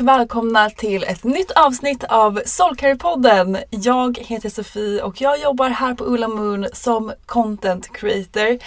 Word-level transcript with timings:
Och 0.00 0.08
välkomna 0.08 0.70
till 0.70 1.04
ett 1.04 1.24
nytt 1.24 1.50
avsnitt 1.50 2.04
av 2.04 2.40
Soulcare-podden. 2.44 3.58
Jag 3.70 4.18
heter 4.18 4.50
Sofie 4.50 5.02
och 5.02 5.20
jag 5.20 5.40
jobbar 5.40 5.68
här 5.68 5.94
på 5.94 6.04
Ulla 6.04 6.28
Moon 6.28 6.66
som 6.72 7.12
content 7.26 7.92
creator. 7.92 8.58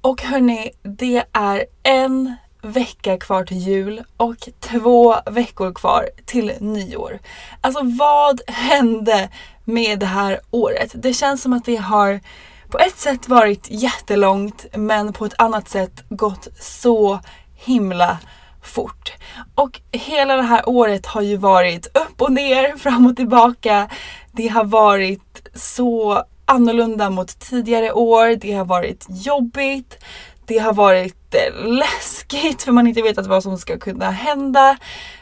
Och 0.00 0.22
hörni, 0.22 0.70
det 0.82 1.24
är 1.32 1.64
en 1.82 2.36
vecka 2.62 3.18
kvar 3.18 3.44
till 3.44 3.58
jul 3.58 4.02
och 4.16 4.48
två 4.60 5.16
veckor 5.26 5.72
kvar 5.72 6.08
till 6.26 6.52
nyår. 6.60 7.18
Alltså 7.60 7.80
vad 7.82 8.40
hände 8.46 9.28
med 9.64 9.98
det 9.98 10.06
här 10.06 10.40
året? 10.50 10.92
Det 10.94 11.12
känns 11.12 11.42
som 11.42 11.52
att 11.52 11.64
det 11.64 11.76
har 11.76 12.20
på 12.68 12.78
ett 12.78 12.98
sätt 12.98 13.28
varit 13.28 13.66
jättelångt 13.70 14.66
men 14.74 15.12
på 15.12 15.24
ett 15.24 15.34
annat 15.38 15.68
sätt 15.68 16.04
gått 16.08 16.48
så 16.60 17.20
himla 17.54 18.18
fort. 18.64 19.12
Och 19.54 19.80
hela 19.92 20.36
det 20.36 20.42
här 20.42 20.68
året 20.68 21.06
har 21.06 21.22
ju 21.22 21.36
varit 21.36 21.86
upp 21.86 22.22
och 22.22 22.32
ner, 22.32 22.76
fram 22.78 23.06
och 23.06 23.16
tillbaka. 23.16 23.88
Det 24.32 24.48
har 24.48 24.64
varit 24.64 25.48
så 25.54 26.24
annorlunda 26.46 27.10
mot 27.10 27.38
tidigare 27.38 27.92
år. 27.92 28.36
Det 28.36 28.52
har 28.52 28.64
varit 28.64 29.06
jobbigt. 29.08 29.98
Det 30.46 30.58
har 30.58 30.72
varit 30.72 31.34
eh, 31.34 31.66
läskigt 31.66 32.62
för 32.62 32.72
man 32.72 32.86
inte 32.86 33.02
vet 33.02 33.26
vad 33.26 33.42
som 33.42 33.58
ska 33.58 33.78
kunna 33.78 34.10
hända. 34.10 34.76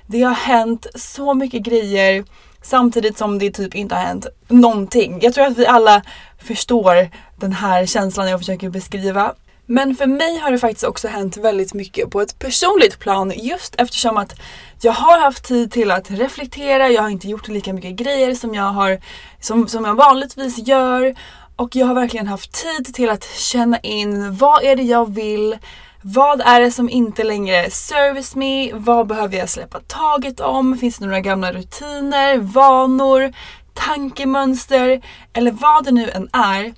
Det 0.06 0.22
har 0.22 0.34
hänt 0.34 0.86
så 0.94 1.34
mycket 1.34 1.62
grejer 1.62 2.24
samtidigt 2.62 3.18
som 3.18 3.38
det 3.38 3.50
typ 3.50 3.74
inte 3.74 3.94
har 3.94 4.02
hänt 4.02 4.26
någonting. 4.48 5.18
Jag 5.22 5.34
tror 5.34 5.46
att 5.46 5.58
vi 5.58 5.66
alla 5.66 6.02
förstår 6.38 7.10
den 7.36 7.52
här 7.52 7.86
känslan 7.86 8.30
jag 8.30 8.40
försöker 8.40 8.70
beskriva. 8.70 9.34
Men 9.66 9.94
för 9.94 10.06
mig 10.06 10.38
har 10.38 10.50
det 10.50 10.58
faktiskt 10.58 10.84
också 10.84 11.08
hänt 11.08 11.36
väldigt 11.36 11.74
mycket 11.74 12.10
på 12.10 12.20
ett 12.20 12.38
personligt 12.38 12.98
plan 12.98 13.32
just 13.36 13.74
eftersom 13.78 14.16
att 14.16 14.40
jag 14.80 14.92
har 14.92 15.20
haft 15.20 15.44
tid 15.44 15.72
till 15.72 15.90
att 15.90 16.10
reflektera, 16.10 16.88
jag 16.88 17.02
har 17.02 17.10
inte 17.10 17.28
gjort 17.28 17.48
lika 17.48 17.72
mycket 17.72 17.92
grejer 17.92 18.34
som 18.34 18.54
jag, 18.54 18.64
har, 18.64 19.00
som, 19.40 19.68
som 19.68 19.84
jag 19.84 19.94
vanligtvis 19.94 20.68
gör. 20.68 21.14
Och 21.56 21.76
jag 21.76 21.86
har 21.86 21.94
verkligen 21.94 22.26
haft 22.26 22.52
tid 22.52 22.94
till 22.94 23.10
att 23.10 23.24
känna 23.24 23.78
in 23.78 24.36
vad 24.36 24.64
är 24.64 24.76
det 24.76 24.82
jag 24.82 25.14
vill, 25.14 25.58
vad 26.02 26.40
är 26.40 26.60
det 26.60 26.70
som 26.70 26.90
inte 26.90 27.24
längre 27.24 27.70
service 27.70 28.34
me, 28.34 28.72
vad 28.72 29.06
behöver 29.06 29.36
jag 29.36 29.48
släppa 29.48 29.80
taget 29.80 30.40
om, 30.40 30.78
finns 30.78 30.98
det 30.98 31.04
några 31.04 31.20
gamla 31.20 31.52
rutiner, 31.52 32.38
vanor, 32.38 33.32
tankemönster? 33.74 35.02
Eller 35.32 35.50
vad 35.50 35.84
det 35.84 35.90
nu 35.90 36.10
än 36.10 36.28
är 36.32 36.74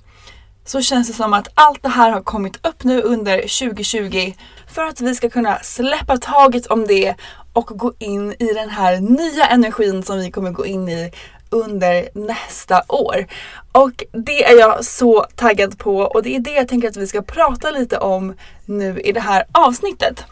så 0.65 0.81
känns 0.81 1.07
det 1.07 1.13
som 1.13 1.33
att 1.33 1.47
allt 1.53 1.83
det 1.83 1.89
här 1.89 2.11
har 2.11 2.21
kommit 2.21 2.65
upp 2.65 2.83
nu 2.83 3.01
under 3.01 3.37
2020 3.37 4.33
för 4.67 4.85
att 4.85 5.01
vi 5.01 5.15
ska 5.15 5.29
kunna 5.29 5.59
släppa 5.59 6.17
taget 6.17 6.67
om 6.67 6.87
det 6.87 7.15
och 7.53 7.65
gå 7.65 7.93
in 7.99 8.35
i 8.39 8.53
den 8.53 8.69
här 8.69 8.99
nya 8.99 9.45
energin 9.45 10.03
som 10.03 10.19
vi 10.19 10.31
kommer 10.31 10.51
gå 10.51 10.65
in 10.65 10.89
i 10.89 11.11
under 11.49 12.09
nästa 12.13 12.83
år. 12.87 13.25
Och 13.71 14.03
det 14.11 14.43
är 14.43 14.59
jag 14.59 14.85
så 14.85 15.25
taggad 15.35 15.77
på 15.77 15.97
och 15.97 16.23
det 16.23 16.35
är 16.35 16.39
det 16.39 16.53
jag 16.53 16.67
tänker 16.67 16.87
att 16.87 16.97
vi 16.97 17.07
ska 17.07 17.21
prata 17.21 17.71
lite 17.71 17.97
om 17.97 18.33
nu 18.65 18.99
i 18.99 19.11
det 19.11 19.19
här 19.19 19.43
avsnittet. 19.51 20.23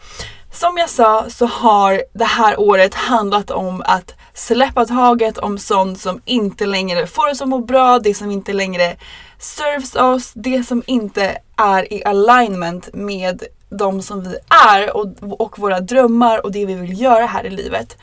Som 0.54 0.78
jag 0.78 0.90
sa 0.90 1.30
så 1.30 1.46
har 1.46 2.02
det 2.12 2.24
här 2.24 2.60
året 2.60 2.94
handlat 2.94 3.50
om 3.50 3.82
att 3.86 4.14
släppa 4.34 4.86
taget 4.86 5.38
om 5.38 5.58
sånt 5.58 6.00
som 6.00 6.20
inte 6.24 6.66
längre 6.66 7.06
får 7.06 7.30
oss 7.30 7.42
att 7.42 7.48
må 7.48 7.58
bra, 7.58 7.98
det 7.98 8.14
som 8.14 8.30
inte 8.30 8.52
längre 8.52 8.96
serves 9.38 9.96
oss, 9.96 10.32
det 10.34 10.64
som 10.64 10.82
inte 10.86 11.38
är 11.56 11.92
i 11.92 12.04
alignment 12.04 12.88
med 12.92 13.42
de 13.70 14.02
som 14.02 14.22
vi 14.24 14.36
är 14.68 14.96
och, 14.96 15.06
och 15.40 15.58
våra 15.58 15.80
drömmar 15.80 16.44
och 16.44 16.52
det 16.52 16.66
vi 16.66 16.74
vill 16.74 17.00
göra 17.00 17.26
här 17.26 17.44
i 17.46 17.50
livet. 17.50 17.96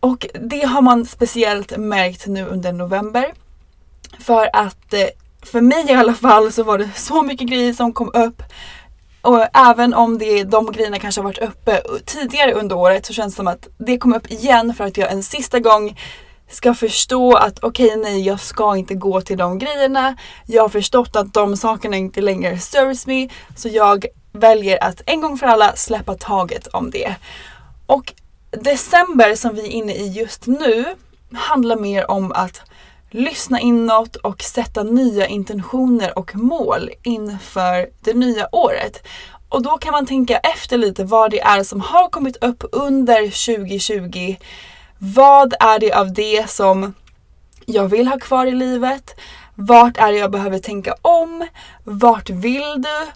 Och 0.00 0.26
det 0.40 0.66
har 0.66 0.82
man 0.82 1.06
speciellt 1.06 1.76
märkt 1.76 2.26
nu 2.26 2.46
under 2.46 2.72
november. 2.72 3.32
För 4.18 4.50
att 4.52 4.94
eh, 4.94 5.08
för 5.42 5.60
mig 5.60 5.86
i 5.88 5.92
alla 5.92 6.14
fall 6.14 6.52
så 6.52 6.62
var 6.62 6.78
det 6.78 6.90
så 6.96 7.22
mycket 7.22 7.48
grejer 7.48 7.72
som 7.72 7.92
kom 7.92 8.10
upp. 8.14 8.42
Och 9.22 9.46
även 9.56 9.94
om 9.94 10.18
det, 10.18 10.44
de 10.44 10.72
grejerna 10.72 10.98
kanske 10.98 11.20
har 11.20 11.24
varit 11.24 11.38
uppe 11.38 11.82
tidigare 12.04 12.52
under 12.52 12.76
året 12.76 13.06
så 13.06 13.12
känns 13.12 13.34
det 13.34 13.36
som 13.36 13.46
att 13.48 13.68
det 13.78 13.98
kom 13.98 14.14
upp 14.14 14.30
igen 14.30 14.74
för 14.74 14.84
att 14.84 14.96
jag 14.96 15.12
en 15.12 15.22
sista 15.22 15.58
gång 15.58 15.98
ska 16.50 16.74
förstå 16.74 17.34
att 17.34 17.58
okej 17.64 17.86
okay, 17.86 18.02
nej 18.02 18.20
jag 18.26 18.40
ska 18.40 18.76
inte 18.76 18.94
gå 18.94 19.20
till 19.20 19.38
de 19.38 19.58
grejerna. 19.58 20.16
Jag 20.46 20.62
har 20.62 20.68
förstått 20.68 21.16
att 21.16 21.34
de 21.34 21.56
sakerna 21.56 21.96
inte 21.96 22.20
längre 22.20 22.58
serves 22.58 23.06
me 23.06 23.28
så 23.56 23.68
jag 23.68 24.06
väljer 24.32 24.84
att 24.84 25.02
en 25.06 25.20
gång 25.20 25.38
för 25.38 25.46
alla 25.46 25.76
släppa 25.76 26.14
taget 26.14 26.66
om 26.66 26.90
det. 26.90 27.14
Och 27.86 28.12
december 28.50 29.34
som 29.34 29.54
vi 29.54 29.66
är 29.66 29.70
inne 29.70 29.94
i 29.94 30.08
just 30.08 30.46
nu 30.46 30.84
handlar 31.32 31.76
mer 31.76 32.10
om 32.10 32.32
att 32.32 32.62
lyssna 33.10 33.60
inåt 33.60 34.16
och 34.16 34.42
sätta 34.42 34.82
nya 34.82 35.26
intentioner 35.26 36.18
och 36.18 36.36
mål 36.36 36.90
inför 37.02 37.88
det 38.00 38.14
nya 38.14 38.48
året. 38.52 39.06
Och 39.48 39.62
då 39.62 39.78
kan 39.78 39.92
man 39.92 40.06
tänka 40.06 40.38
efter 40.38 40.78
lite 40.78 41.04
vad 41.04 41.30
det 41.30 41.40
är 41.40 41.62
som 41.62 41.80
har 41.80 42.08
kommit 42.08 42.36
upp 42.44 42.64
under 42.72 43.22
2020. 43.56 44.36
Vad 44.98 45.54
är 45.60 45.78
det 45.78 45.92
av 45.92 46.12
det 46.12 46.50
som 46.50 46.94
jag 47.66 47.88
vill 47.88 48.08
ha 48.08 48.18
kvar 48.18 48.46
i 48.46 48.52
livet? 48.52 49.14
Vart 49.54 49.96
är 49.96 50.12
det 50.12 50.18
jag 50.18 50.30
behöver 50.30 50.58
tänka 50.58 50.94
om? 51.02 51.46
Vart 51.84 52.30
vill 52.30 52.82
du? 52.82 53.08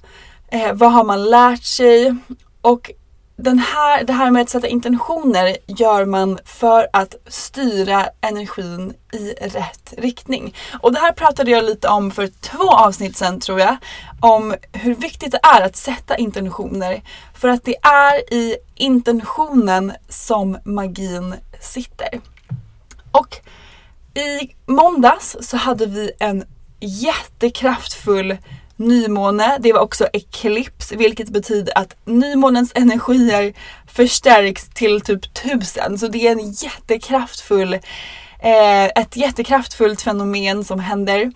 Eh, 0.58 0.72
vad 0.72 0.92
har 0.92 1.04
man 1.04 1.24
lärt 1.24 1.64
sig? 1.64 2.16
Och 2.60 2.90
den 3.36 3.58
här, 3.58 4.04
det 4.04 4.12
här 4.12 4.30
med 4.30 4.42
att 4.42 4.50
sätta 4.50 4.68
intentioner 4.68 5.56
gör 5.66 6.04
man 6.04 6.38
för 6.44 6.88
att 6.92 7.14
styra 7.26 8.08
energin 8.20 8.94
i 9.12 9.32
rätt 9.32 9.94
riktning. 9.98 10.54
Och 10.82 10.92
det 10.92 11.00
här 11.00 11.12
pratade 11.12 11.50
jag 11.50 11.64
lite 11.64 11.88
om 11.88 12.10
för 12.10 12.26
två 12.26 12.70
avsnitt 12.70 13.16
sedan 13.16 13.40
tror 13.40 13.60
jag. 13.60 13.76
Om 14.20 14.54
hur 14.72 14.94
viktigt 14.94 15.32
det 15.32 15.40
är 15.42 15.62
att 15.62 15.76
sätta 15.76 16.16
intentioner. 16.16 17.02
För 17.34 17.48
att 17.48 17.64
det 17.64 17.76
är 17.82 18.34
i 18.34 18.56
intentionen 18.74 19.92
som 20.08 20.58
magin 20.64 21.34
sitter. 21.60 22.20
Och 23.10 23.36
i 24.18 24.54
måndags 24.66 25.36
så 25.40 25.56
hade 25.56 25.86
vi 25.86 26.10
en 26.18 26.44
jättekraftfull 26.80 28.36
nymåne. 28.76 29.56
Det 29.60 29.72
var 29.72 29.80
också 29.80 30.08
eklips 30.12 30.92
vilket 30.92 31.28
betyder 31.28 31.78
att 31.78 31.96
nymånens 32.04 32.72
energier 32.74 33.52
förstärks 33.86 34.68
till 34.68 35.00
typ 35.00 35.34
tusen. 35.34 35.98
Så 35.98 36.08
det 36.08 36.26
är 36.26 36.32
en 36.32 36.52
jättekraftfull, 36.52 37.74
eh, 38.38 38.84
ett 38.84 39.16
jättekraftfullt 39.16 40.02
fenomen 40.02 40.64
som 40.64 40.80
händer. 40.80 41.32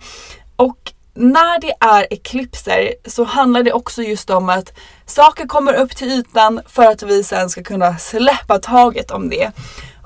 Och 0.55 0.93
när 1.13 1.59
det 1.61 1.73
är 1.79 2.07
eklipser 2.13 2.93
så 3.05 3.23
handlar 3.23 3.63
det 3.63 3.73
också 3.73 4.03
just 4.03 4.29
om 4.29 4.49
att 4.49 4.73
saker 5.05 5.47
kommer 5.47 5.73
upp 5.73 5.95
till 5.95 6.11
ytan 6.11 6.61
för 6.67 6.85
att 6.85 7.03
vi 7.03 7.23
sen 7.23 7.49
ska 7.49 7.63
kunna 7.63 7.97
släppa 7.97 8.59
taget 8.59 9.11
om 9.11 9.29
det. 9.29 9.51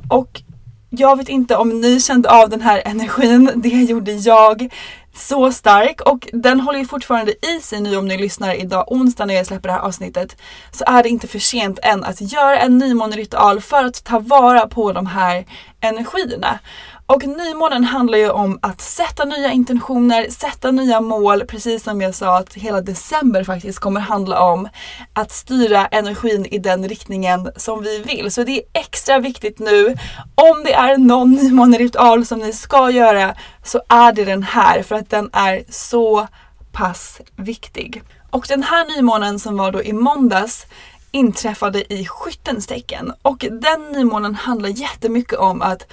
Och 0.10 0.42
jag 0.90 1.18
vet 1.18 1.30
inte 1.30 1.56
om 1.56 1.82
ni 1.82 2.00
kände 2.00 2.30
av 2.30 2.50
den 2.50 2.62
här 2.62 2.82
energin, 2.86 3.52
det 3.56 3.70
gjorde 3.70 4.12
jag 4.12 4.74
så 5.16 5.52
stark 5.52 6.02
och 6.02 6.28
den 6.34 6.60
håller 6.60 6.80
ju 6.80 6.86
fortfarande 6.86 7.32
i 7.48 7.62
sig 7.62 7.82
nu 7.82 7.98
om 7.98 8.08
ni 8.08 8.18
lyssnar 8.18 8.54
idag 8.54 8.92
onsdag 8.92 9.26
när 9.26 9.34
jag 9.34 9.46
släpper 9.46 9.70
det 9.70 9.74
här 9.74 9.82
avsnittet. 9.82 10.38
Så 10.72 10.84
är 10.88 11.04
det 11.04 11.10
inte 11.10 11.28
för 11.28 11.40
sent 11.40 11.80
än 11.84 12.04
att 12.04 12.22
göra 12.22 12.60
en 12.60 12.78
nymåneritual 12.78 13.62
för 13.62 13.84
att 13.84 14.04
ta 14.04 14.20
vara 14.20 14.68
på 14.68 14.92
de 14.92 15.06
här 15.06 15.46
energierna. 15.80 16.60
Och 17.14 17.28
nymånen 17.28 17.84
handlar 17.84 18.18
ju 18.18 18.30
om 18.30 18.60
att 18.62 18.82
sätta 18.82 19.26
nya 19.26 19.52
intentioner, 19.52 20.30
sätta 20.30 20.72
nya 20.72 21.02
mål, 21.02 21.46
precis 21.46 21.84
som 21.84 22.02
jag 22.02 22.16
sa 22.16 22.38
att 22.38 22.54
hela 22.54 22.82
december 22.82 23.44
faktiskt 23.44 23.80
kommer 23.80 24.02
handla 24.02 24.42
om 24.42 24.70
att 25.14 25.32
styra 25.32 25.86
energin 25.86 26.46
i 26.46 26.58
den 26.58 26.90
riktningen 26.90 27.52
som 27.56 27.82
vi 27.84 28.00
vill. 28.00 28.32
Så 28.32 28.44
det 28.44 28.52
är 28.52 28.64
extra 28.74 29.20
viktigt 29.20 29.60
nu. 29.60 29.96
Om 30.36 30.64
det 30.66 30.74
är 30.74 30.98
någon 30.98 31.32
nymåneritual 31.32 32.26
som 32.26 32.40
ni 32.40 32.54
ska 32.54 32.92
göra 32.92 33.36
så 33.64 33.82
är 33.90 34.14
det 34.14 34.26
den 34.26 34.44
här 34.44 34.84
för 34.84 34.96
att 34.96 35.10
den 35.10 35.30
är 35.34 35.64
så 35.70 36.28
pass 36.72 37.22
viktig. 37.36 38.04
Och 38.30 38.46
den 38.50 38.64
här 38.64 38.96
nymånen 38.96 39.40
som 39.40 39.58
var 39.58 39.72
då 39.72 39.84
i 39.84 39.94
måndags 39.94 40.66
inträffade 41.12 41.94
i 41.94 42.06
skyttens 42.06 42.68
tecken 42.68 43.14
och 43.22 43.46
den 43.52 43.92
nymånen 43.92 44.36
handlar 44.36 44.70
jättemycket 44.70 45.40
om 45.40 45.62
att 45.62 45.88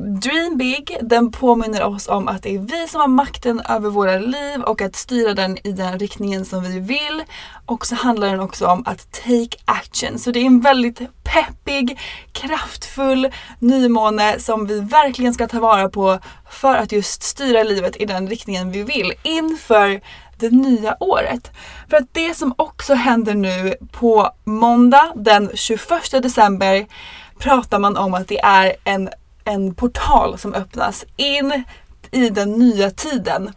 Dream 0.00 0.56
Big, 0.56 0.96
den 1.02 1.32
påminner 1.32 1.82
oss 1.82 2.08
om 2.08 2.28
att 2.28 2.42
det 2.42 2.54
är 2.54 2.58
vi 2.58 2.88
som 2.88 3.00
har 3.00 3.08
makten 3.08 3.60
över 3.60 3.90
våra 3.90 4.18
liv 4.18 4.60
och 4.62 4.82
att 4.82 4.96
styra 4.96 5.34
den 5.34 5.66
i 5.66 5.72
den 5.72 5.98
riktningen 5.98 6.44
som 6.44 6.62
vi 6.62 6.80
vill. 6.80 7.22
Och 7.66 7.86
så 7.86 7.94
handlar 7.94 8.28
den 8.28 8.40
också 8.40 8.66
om 8.66 8.82
att 8.86 9.12
take 9.12 9.56
action. 9.64 10.18
Så 10.18 10.30
det 10.30 10.40
är 10.40 10.44
en 10.44 10.60
väldigt 10.60 11.00
peppig, 11.22 11.98
kraftfull 12.32 13.28
nymåne 13.58 14.38
som 14.38 14.66
vi 14.66 14.80
verkligen 14.80 15.34
ska 15.34 15.48
ta 15.48 15.60
vara 15.60 15.88
på 15.88 16.18
för 16.50 16.76
att 16.76 16.92
just 16.92 17.22
styra 17.22 17.62
livet 17.62 17.96
i 17.96 18.06
den 18.06 18.28
riktningen 18.28 18.72
vi 18.72 18.82
vill 18.82 19.12
inför 19.22 20.00
det 20.38 20.50
nya 20.50 20.96
året. 21.00 21.50
För 21.90 21.96
att 21.96 22.08
det 22.14 22.34
som 22.34 22.54
också 22.56 22.94
händer 22.94 23.34
nu 23.34 23.74
på 23.92 24.30
måndag 24.44 25.12
den 25.16 25.50
21 25.54 25.90
december 26.22 26.86
pratar 27.38 27.78
man 27.78 27.96
om 27.96 28.14
att 28.14 28.28
det 28.28 28.40
är 28.40 28.76
en 28.84 29.08
en 29.44 29.74
portal 29.74 30.38
som 30.38 30.54
öppnas 30.54 31.04
in 31.16 31.64
i 32.10 32.30
den 32.30 32.52
nya 32.52 32.90
tiden. 32.90 33.52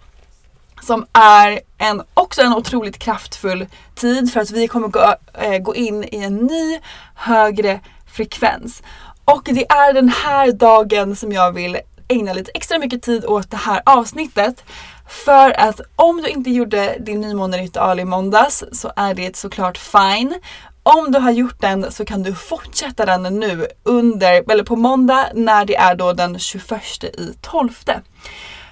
Som 0.81 1.05
är 1.13 1.59
en, 1.77 2.01
också 2.13 2.41
en 2.41 2.53
otroligt 2.53 2.99
kraftfull 2.99 3.67
tid 3.95 4.33
för 4.33 4.39
att 4.39 4.51
vi 4.51 4.67
kommer 4.67 4.87
gå, 4.87 5.15
äh, 5.33 5.57
gå 5.57 5.75
in 5.75 6.03
i 6.03 6.23
en 6.23 6.37
ny 6.37 6.79
högre 7.15 7.79
frekvens. 8.13 8.83
Och 9.25 9.41
det 9.43 9.71
är 9.71 9.93
den 9.93 10.09
här 10.09 10.51
dagen 10.51 11.15
som 11.15 11.31
jag 11.31 11.51
vill 11.51 11.77
ägna 12.07 12.33
lite 12.33 12.51
extra 12.53 12.79
mycket 12.79 13.01
tid 13.01 13.25
åt 13.25 13.51
det 13.51 13.57
här 13.57 13.81
avsnittet. 13.85 14.63
För 15.07 15.59
att 15.59 15.81
om 15.95 16.21
du 16.21 16.29
inte 16.29 16.49
gjorde 16.49 16.97
din 16.99 17.21
nymåneritual 17.21 17.99
i 17.99 18.05
måndags 18.05 18.63
så 18.71 18.91
är 18.95 19.13
det 19.13 19.35
såklart 19.35 19.77
fine. 19.77 20.39
Om 20.83 21.11
du 21.11 21.19
har 21.19 21.31
gjort 21.31 21.61
den 21.61 21.91
så 21.91 22.05
kan 22.05 22.23
du 22.23 22.35
fortsätta 22.35 23.05
den 23.05 23.39
nu 23.39 23.67
under, 23.83 24.51
eller 24.51 24.63
på 24.63 24.75
måndag 24.75 25.29
när 25.33 25.65
det 25.65 25.75
är 25.75 25.95
då 25.95 26.13
den 26.13 26.39
21 26.39 27.03
i 27.03 27.33
12. 27.41 27.69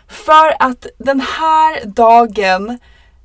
För 0.07 0.55
att 0.59 0.85
den 0.97 1.19
här 1.19 1.85
dagen 1.85 2.79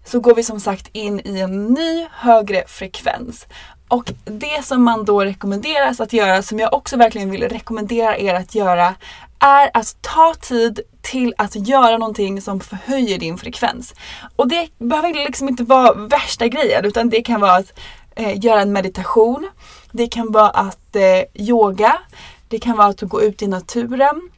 så 0.04 0.20
går 0.20 0.34
vi 0.34 0.42
som 0.42 0.60
sagt 0.60 0.88
in 0.92 1.20
i 1.24 1.40
en 1.40 1.66
ny 1.66 2.06
högre 2.12 2.64
frekvens. 2.66 3.46
Och 3.88 4.12
det 4.24 4.64
som 4.64 4.82
man 4.82 5.04
då 5.04 5.24
rekommenderas 5.24 6.00
att 6.00 6.12
göra, 6.12 6.42
som 6.42 6.58
jag 6.58 6.74
också 6.74 6.96
verkligen 6.96 7.30
vill 7.30 7.48
rekommendera 7.48 8.18
er 8.18 8.34
att 8.34 8.54
göra, 8.54 8.94
är 9.38 9.70
att 9.74 9.96
ta 10.00 10.34
tid 10.40 10.80
till 11.02 11.34
att 11.38 11.68
göra 11.68 11.98
någonting 11.98 12.40
som 12.40 12.60
förhöjer 12.60 13.18
din 13.18 13.38
frekvens. 13.38 13.94
Och 14.36 14.48
det 14.48 14.68
behöver 14.78 15.14
liksom 15.14 15.48
inte 15.48 15.64
vara 15.64 15.92
värsta 15.94 16.48
grejen 16.48 16.84
utan 16.84 17.08
det 17.08 17.22
kan 17.22 17.40
vara 17.40 17.56
att 17.56 17.72
eh, 18.16 18.44
göra 18.44 18.62
en 18.62 18.72
meditation. 18.72 19.48
Det 19.92 20.06
kan 20.06 20.32
vara 20.32 20.50
att 20.50 20.96
eh, 20.96 21.42
yoga. 21.42 21.98
Det 22.48 22.58
kan 22.58 22.76
vara 22.76 22.88
att 22.88 23.00
gå 23.00 23.22
ut 23.22 23.42
i 23.42 23.46
naturen. 23.46 24.30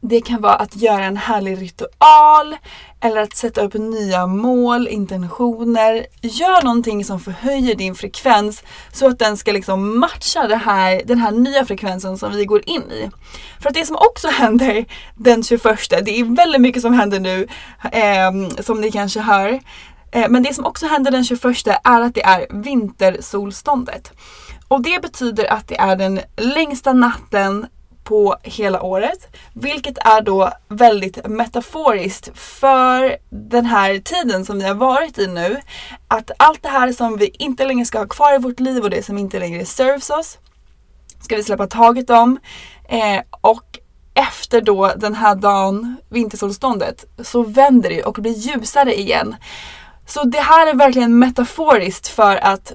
Det 0.00 0.20
kan 0.20 0.40
vara 0.40 0.54
att 0.54 0.76
göra 0.76 1.04
en 1.04 1.16
härlig 1.16 1.62
ritual 1.62 2.56
eller 3.00 3.22
att 3.22 3.36
sätta 3.36 3.60
upp 3.60 3.74
nya 3.74 4.26
mål, 4.26 4.88
intentioner. 4.88 6.06
Gör 6.20 6.64
någonting 6.64 7.04
som 7.04 7.20
förhöjer 7.20 7.74
din 7.74 7.94
frekvens 7.94 8.62
så 8.92 9.08
att 9.08 9.18
den 9.18 9.36
ska 9.36 9.52
liksom 9.52 9.98
matcha 9.98 10.48
det 10.48 10.56
här, 10.56 11.02
den 11.04 11.18
här 11.18 11.30
nya 11.30 11.64
frekvensen 11.64 12.18
som 12.18 12.32
vi 12.32 12.44
går 12.44 12.68
in 12.68 12.82
i. 12.82 13.10
För 13.60 13.68
att 13.68 13.74
det 13.74 13.86
som 13.86 13.96
också 13.96 14.28
händer 14.32 14.84
den 15.14 15.42
21, 15.42 15.64
det 15.90 16.20
är 16.20 16.36
väldigt 16.36 16.60
mycket 16.60 16.82
som 16.82 16.94
händer 16.94 17.20
nu 17.20 17.46
eh, 17.92 18.62
som 18.62 18.80
ni 18.80 18.90
kanske 18.90 19.20
hör. 19.20 19.60
Eh, 20.12 20.28
men 20.28 20.42
det 20.42 20.54
som 20.54 20.66
också 20.66 20.86
händer 20.86 21.10
den 21.10 21.24
21 21.24 21.44
är 21.84 22.00
att 22.00 22.14
det 22.14 22.24
är 22.24 22.46
vintersolståndet. 22.50 24.12
Och 24.68 24.82
det 24.82 25.02
betyder 25.02 25.52
att 25.52 25.68
det 25.68 25.78
är 25.80 25.96
den 25.96 26.20
längsta 26.36 26.92
natten 26.92 27.66
på 28.04 28.36
hela 28.42 28.82
året. 28.82 29.36
Vilket 29.52 29.98
är 29.98 30.20
då 30.20 30.52
väldigt 30.68 31.26
metaforiskt 31.26 32.30
för 32.38 33.16
den 33.30 33.66
här 33.66 33.98
tiden 33.98 34.44
som 34.44 34.58
vi 34.58 34.64
har 34.64 34.74
varit 34.74 35.18
i 35.18 35.26
nu. 35.26 35.60
Att 36.08 36.30
allt 36.38 36.62
det 36.62 36.68
här 36.68 36.92
som 36.92 37.16
vi 37.16 37.26
inte 37.26 37.64
längre 37.64 37.84
ska 37.84 37.98
ha 37.98 38.06
kvar 38.06 38.34
i 38.34 38.38
vårt 38.38 38.60
liv 38.60 38.82
och 38.82 38.90
det 38.90 39.04
som 39.04 39.18
inte 39.18 39.38
längre 39.38 39.64
serves 39.64 40.10
oss 40.10 40.38
ska 41.20 41.36
vi 41.36 41.42
släppa 41.42 41.66
taget 41.66 42.10
om. 42.10 42.38
Eh, 42.88 43.20
och 43.40 43.78
efter 44.14 44.60
då 44.60 44.92
den 44.96 45.14
här 45.14 45.34
dagen, 45.34 45.96
vintersolståndet, 46.08 47.04
så 47.24 47.42
vänder 47.42 47.90
det 47.90 48.02
och 48.02 48.14
blir 48.14 48.32
ljusare 48.32 49.00
igen. 49.00 49.34
Så 50.06 50.24
det 50.24 50.40
här 50.40 50.66
är 50.66 50.74
verkligen 50.74 51.18
metaforiskt 51.18 52.08
för 52.08 52.36
att 52.36 52.72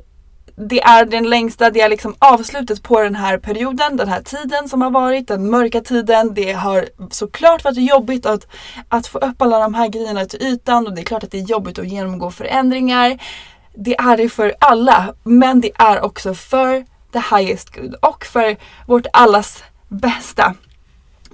det 0.55 0.81
är 0.81 1.05
den 1.05 1.29
längsta, 1.29 1.69
det 1.69 1.81
är 1.81 1.89
liksom 1.89 2.15
avslutet 2.19 2.83
på 2.83 3.01
den 3.01 3.15
här 3.15 3.37
perioden, 3.37 3.97
den 3.97 4.09
här 4.09 4.21
tiden 4.21 4.69
som 4.69 4.81
har 4.81 4.91
varit, 4.91 5.27
den 5.27 5.49
mörka 5.49 5.81
tiden. 5.81 6.33
Det 6.33 6.51
har 6.51 6.89
såklart 7.11 7.63
varit 7.63 7.89
jobbigt 7.89 8.25
att, 8.25 8.47
att 8.89 9.07
få 9.07 9.17
upp 9.17 9.41
alla 9.41 9.59
de 9.59 9.73
här 9.73 9.87
grejerna 9.87 10.25
till 10.25 10.41
ytan 10.41 10.87
och 10.87 10.93
det 10.93 11.01
är 11.01 11.05
klart 11.05 11.23
att 11.23 11.31
det 11.31 11.37
är 11.37 11.41
jobbigt 11.43 11.79
att 11.79 11.87
genomgå 11.87 12.31
förändringar. 12.31 13.19
Det 13.75 13.95
är 13.95 14.17
det 14.17 14.29
för 14.29 14.53
alla, 14.59 15.13
men 15.23 15.61
det 15.61 15.71
är 15.75 16.01
också 16.01 16.33
för 16.33 16.85
the 17.13 17.35
highest 17.35 17.75
good 17.75 17.95
och 18.01 18.25
för 18.25 18.57
vårt 18.87 19.07
allas 19.13 19.63
bästa. 19.87 20.55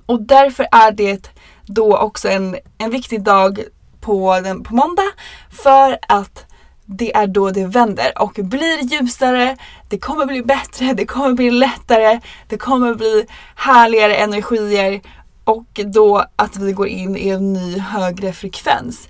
Och 0.06 0.22
därför 0.22 0.68
är 0.72 0.92
det 0.92 1.32
då 1.66 1.98
också 1.98 2.30
en, 2.30 2.56
en 2.78 2.90
viktig 2.90 3.24
dag 3.24 3.60
på, 4.08 4.40
den, 4.40 4.64
på 4.64 4.76
måndag 4.76 5.12
för 5.50 5.98
att 6.08 6.46
det 6.86 7.16
är 7.16 7.28
då 7.28 7.52
det 7.52 7.66
vänder 7.66 8.22
och 8.22 8.34
blir 8.34 8.80
ljusare, 8.82 9.58
det 9.90 9.98
kommer 10.00 10.26
bli 10.26 10.44
bättre, 10.44 10.94
det 10.94 11.06
kommer 11.06 11.34
bli 11.34 11.52
lättare, 11.52 12.20
det 12.48 12.58
kommer 12.58 12.94
bli 12.94 13.26
härligare 13.56 14.16
energier 14.16 15.02
och 15.44 15.80
då 15.86 16.26
att 16.36 16.58
vi 16.58 16.72
går 16.72 16.88
in 16.88 17.18
i 17.18 17.30
en 17.30 17.54
ny 17.54 17.80
högre 17.80 18.34
frekvens. 18.34 19.08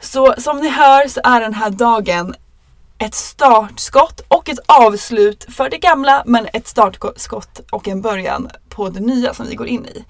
Så 0.00 0.34
som 0.38 0.60
ni 0.60 0.68
hör 0.68 1.08
så 1.08 1.20
är 1.24 1.40
den 1.40 1.54
här 1.54 1.70
dagen 1.70 2.34
ett 2.98 3.14
startskott 3.14 4.20
och 4.28 4.48
ett 4.48 4.58
avslut 4.66 5.46
för 5.48 5.70
det 5.70 5.78
gamla 5.78 6.22
men 6.26 6.46
ett 6.52 6.66
startskott 6.66 7.60
och 7.70 7.88
en 7.88 8.02
början 8.02 8.50
på 8.68 8.88
det 8.88 9.00
nya 9.00 9.34
som 9.34 9.46
vi 9.46 9.54
går 9.54 9.66
in 9.66 9.86
i. 9.86 10.04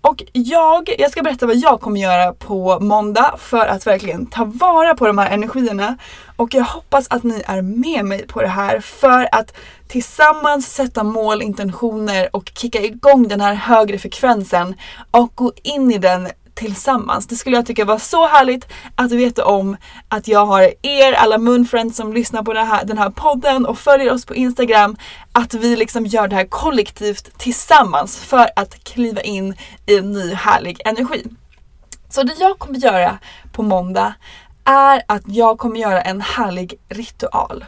Och 0.00 0.22
jag, 0.32 0.94
jag 0.98 1.10
ska 1.10 1.22
berätta 1.22 1.46
vad 1.46 1.56
jag 1.56 1.80
kommer 1.80 2.00
göra 2.00 2.32
på 2.32 2.80
måndag 2.80 3.34
för 3.38 3.66
att 3.66 3.86
verkligen 3.86 4.26
ta 4.26 4.44
vara 4.44 4.94
på 4.94 5.06
de 5.06 5.18
här 5.18 5.30
energierna. 5.30 5.96
Och 6.36 6.54
jag 6.54 6.64
hoppas 6.64 7.06
att 7.10 7.22
ni 7.22 7.42
är 7.46 7.62
med 7.62 8.04
mig 8.04 8.26
på 8.26 8.42
det 8.42 8.48
här 8.48 8.80
för 8.80 9.28
att 9.32 9.56
tillsammans 9.88 10.74
sätta 10.74 11.04
mål, 11.04 11.42
intentioner 11.42 12.36
och 12.36 12.52
kicka 12.54 12.80
igång 12.80 13.28
den 13.28 13.40
här 13.40 13.54
högre 13.54 13.98
frekvensen 13.98 14.74
och 15.10 15.32
gå 15.34 15.52
in 15.62 15.92
i 15.92 15.98
den 15.98 16.28
tillsammans. 16.58 17.26
Det 17.26 17.36
skulle 17.36 17.56
jag 17.56 17.66
tycka 17.66 17.84
var 17.84 17.98
så 17.98 18.26
härligt 18.26 18.68
att 18.94 19.12
veta 19.12 19.44
om 19.44 19.76
att 20.08 20.28
jag 20.28 20.46
har 20.46 20.72
er 20.82 21.12
alla 21.12 21.38
Moonfriends 21.38 21.96
som 21.96 22.12
lyssnar 22.12 22.42
på 22.42 22.52
här, 22.52 22.84
den 22.84 22.98
här 22.98 23.10
podden 23.10 23.66
och 23.66 23.78
följer 23.78 24.12
oss 24.12 24.26
på 24.26 24.34
Instagram. 24.34 24.96
Att 25.32 25.54
vi 25.54 25.76
liksom 25.76 26.06
gör 26.06 26.28
det 26.28 26.36
här 26.36 26.44
kollektivt 26.44 27.38
tillsammans 27.38 28.18
för 28.18 28.50
att 28.56 28.84
kliva 28.84 29.20
in 29.20 29.54
i 29.86 29.98
en 29.98 30.12
ny 30.12 30.34
härlig 30.34 30.80
energi. 30.84 31.24
Så 32.08 32.22
det 32.22 32.34
jag 32.38 32.58
kommer 32.58 32.78
göra 32.78 33.18
på 33.52 33.62
måndag 33.62 34.14
är 34.64 35.02
att 35.08 35.22
jag 35.26 35.58
kommer 35.58 35.80
göra 35.80 36.02
en 36.02 36.20
härlig 36.20 36.74
ritual. 36.88 37.64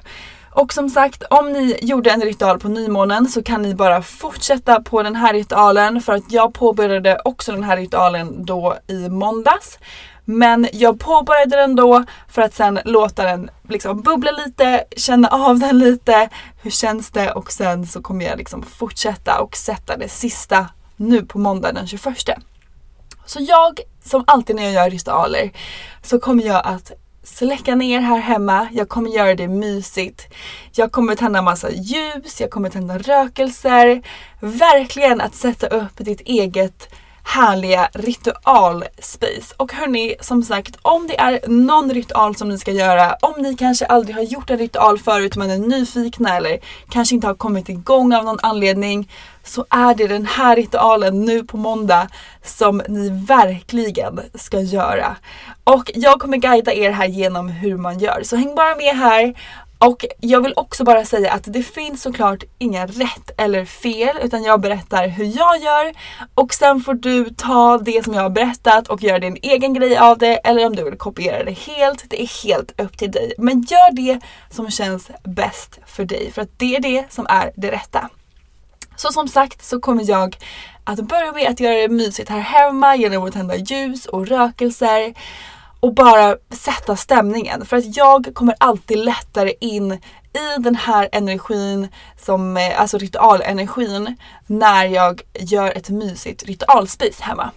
Och 0.52 0.73
som 0.73 0.88
sagt, 0.88 1.23
om 1.30 1.52
ni 1.52 1.78
gjorde 1.83 2.11
en 2.11 2.21
ritual 2.21 2.59
på 2.59 2.69
nymånen 2.69 3.28
så 3.28 3.42
kan 3.42 3.62
ni 3.62 3.75
bara 3.75 4.02
fortsätta 4.02 4.83
på 4.83 5.02
den 5.02 5.16
här 5.16 5.33
ritualen 5.33 6.02
för 6.02 6.12
att 6.12 6.33
jag 6.33 6.54
påbörjade 6.54 7.21
också 7.25 7.52
den 7.52 7.62
här 7.62 7.76
ritualen 7.76 8.45
då 8.45 8.76
i 8.87 9.09
måndags. 9.09 9.78
Men 10.25 10.69
jag 10.73 11.00
påbörjade 11.00 11.57
den 11.57 11.76
då 11.76 12.04
för 12.28 12.42
att 12.42 12.54
sen 12.54 12.80
låta 12.85 13.25
den 13.25 13.50
liksom 13.69 14.00
bubbla 14.00 14.30
lite, 14.30 14.85
känna 14.97 15.28
av 15.28 15.59
den 15.59 15.78
lite. 15.78 16.28
Hur 16.62 16.71
känns 16.71 17.11
det? 17.11 17.33
Och 17.33 17.52
sen 17.52 17.87
så 17.87 18.02
kommer 18.02 18.25
jag 18.25 18.38
liksom 18.38 18.62
fortsätta 18.62 19.40
och 19.40 19.57
sätta 19.57 19.97
det 19.97 20.09
sista 20.09 20.66
nu 20.97 21.25
på 21.25 21.38
måndag 21.38 21.73
den 21.73 21.87
21. 21.87 22.16
Så 23.26 23.38
jag, 23.40 23.80
som 24.04 24.25
alltid 24.26 24.57
när 24.57 24.62
jag 24.62 24.73
gör 24.73 24.90
ritualer, 24.90 25.50
så 26.02 26.21
kommer 26.21 26.45
jag 26.45 26.66
att 26.66 26.92
släcka 27.23 27.75
ner 27.75 28.00
här 28.00 28.19
hemma. 28.19 28.69
Jag 28.73 28.89
kommer 28.89 29.11
göra 29.11 29.35
det 29.35 29.49
mysigt. 29.49 30.27
Jag 30.73 30.93
kommer 30.93 31.15
tända 31.15 31.43
massa 31.43 31.71
ljus, 31.71 32.41
jag 32.41 32.50
kommer 32.50 32.71
tända 32.71 32.99
rökelser. 32.99 34.03
Verkligen 34.41 35.21
att 35.21 35.35
sätta 35.35 35.67
upp 35.67 35.93
ditt 35.97 36.21
eget 36.21 36.95
härliga 37.25 37.89
ritualspace. 37.93 39.55
Och 39.57 39.73
hörni, 39.73 40.17
som 40.21 40.43
sagt, 40.43 40.77
om 40.83 41.07
det 41.07 41.21
är 41.21 41.41
någon 41.49 41.91
ritual 41.91 42.37
som 42.37 42.49
ni 42.49 42.59
ska 42.59 42.71
göra, 42.71 43.17
om 43.23 43.43
ni 43.43 43.57
kanske 43.57 43.87
aldrig 43.87 44.17
har 44.17 44.23
gjort 44.23 44.50
en 44.50 44.59
ritual 44.59 44.99
förut 44.99 45.37
men 45.37 45.50
är 45.50 45.59
nyfikna 45.59 46.37
eller 46.37 46.59
kanske 46.89 47.15
inte 47.15 47.27
har 47.27 47.35
kommit 47.35 47.69
igång 47.69 48.15
av 48.15 48.25
någon 48.25 48.39
anledning, 48.43 49.11
så 49.45 49.67
är 49.71 49.95
det 49.95 50.07
den 50.07 50.27
här 50.27 50.57
ritualen 50.57 51.25
nu 51.25 51.45
på 51.45 51.57
måndag 51.57 52.09
som 52.45 52.83
ni 52.89 53.09
verkligen 53.09 54.21
ska 54.35 54.61
göra. 54.61 55.17
Och 55.65 55.91
jag 55.95 56.21
kommer 56.21 56.37
guida 56.37 56.73
er 56.73 56.91
här 56.91 57.07
genom 57.07 57.49
hur 57.49 57.77
man 57.77 57.99
gör, 57.99 58.21
så 58.23 58.37
häng 58.37 58.55
bara 58.55 58.77
med 58.77 58.97
här 58.97 59.35
och 59.85 60.05
jag 60.21 60.41
vill 60.41 60.53
också 60.57 60.85
bara 60.85 61.05
säga 61.05 61.33
att 61.33 61.45
det 61.45 61.63
finns 61.63 62.03
såklart 62.03 62.45
inga 62.59 62.87
rätt 62.87 63.31
eller 63.37 63.65
fel 63.65 64.19
utan 64.23 64.43
jag 64.43 64.61
berättar 64.61 65.09
hur 65.09 65.25
jag 65.25 65.59
gör 65.63 65.95
och 66.35 66.55
sen 66.55 66.81
får 66.81 66.95
du 66.95 67.31
ta 67.31 67.79
det 67.79 68.05
som 68.05 68.15
jag 68.15 68.23
har 68.23 68.31
berättat 68.31 68.89
och 68.89 69.03
göra 69.03 69.19
din 69.19 69.39
egen 69.43 69.75
grej 69.75 69.97
av 69.97 70.19
det 70.19 70.35
eller 70.35 70.67
om 70.67 70.77
du 70.77 70.85
vill 70.85 70.99
kopiera 70.99 71.45
det 71.45 71.59
helt. 71.59 72.11
Det 72.11 72.23
är 72.23 72.45
helt 72.45 72.81
upp 72.81 72.99
till 72.99 73.11
dig. 73.11 73.33
Men 73.39 73.61
gör 73.61 73.93
det 73.93 74.21
som 74.51 74.71
känns 74.71 75.11
bäst 75.25 75.79
för 75.87 76.05
dig 76.05 76.31
för 76.33 76.43
att 76.43 76.59
det 76.59 76.77
är 76.77 76.81
det 76.81 77.13
som 77.13 77.27
är 77.29 77.53
det 77.57 77.71
rätta. 77.71 78.09
Så 78.97 79.13
som 79.13 79.29
sagt 79.29 79.65
så 79.65 79.81
kommer 79.81 80.11
jag 80.11 80.37
att 80.85 81.01
börja 81.01 81.33
med 81.33 81.51
att 81.51 81.61
göra 81.61 81.75
det 81.75 81.89
mysigt 81.89 82.29
här 82.29 82.41
hemma 82.41 82.97
genom 82.97 83.25
att 83.25 83.33
tända 83.33 83.57
ljus 83.57 84.07
och 84.07 84.27
rökelser 84.27 85.15
och 85.81 85.95
bara 85.95 86.37
sätta 86.51 86.97
stämningen. 86.97 87.67
För 87.67 87.77
att 87.77 87.97
jag 87.97 88.31
kommer 88.35 88.55
alltid 88.59 88.99
lättare 88.99 89.53
in 89.61 89.93
i 90.33 90.59
den 90.59 90.75
här 90.75 91.09
energin, 91.13 91.89
som, 92.25 92.57
eh, 92.57 92.81
alltså 92.81 92.99
ritualenergin, 92.99 94.17
när 94.47 94.85
jag 94.85 95.23
gör 95.35 95.73
ett 95.77 95.89
mysigt 95.89 96.43
ritualspace 96.43 97.23
hemma. 97.23 97.51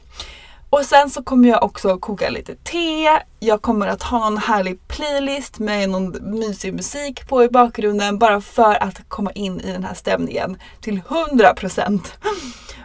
Och 0.70 0.86
sen 0.86 1.10
så 1.10 1.24
kommer 1.24 1.50
jag 1.50 1.64
också 1.64 1.98
koka 1.98 2.30
lite 2.30 2.56
te. 2.56 3.20
Jag 3.40 3.62
kommer 3.62 3.88
att 3.88 4.04
ha 4.04 4.20
någon 4.20 4.38
härlig 4.38 4.88
playlist 4.88 5.60
med 5.60 5.90
någon 5.90 6.40
mysig 6.40 6.74
musik 6.74 7.28
på 7.28 7.44
i 7.44 7.50
bakgrunden 7.50 8.20
bara 8.20 8.42
för 8.42 8.84
att 8.84 9.10
komma 9.10 9.32
in 9.32 9.60
i 9.60 9.72
den 9.72 9.84
här 9.84 9.94
stämningen 9.94 10.58
till 10.82 11.02
100%. 11.08 12.14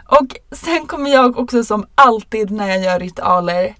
Och 0.07 0.55
sen 0.55 0.87
kommer 0.87 1.11
jag 1.11 1.39
också 1.39 1.63
som 1.63 1.85
alltid 1.95 2.51
när 2.51 2.67
jag 2.67 2.79
gör 2.79 2.99
ritualer 2.99 3.75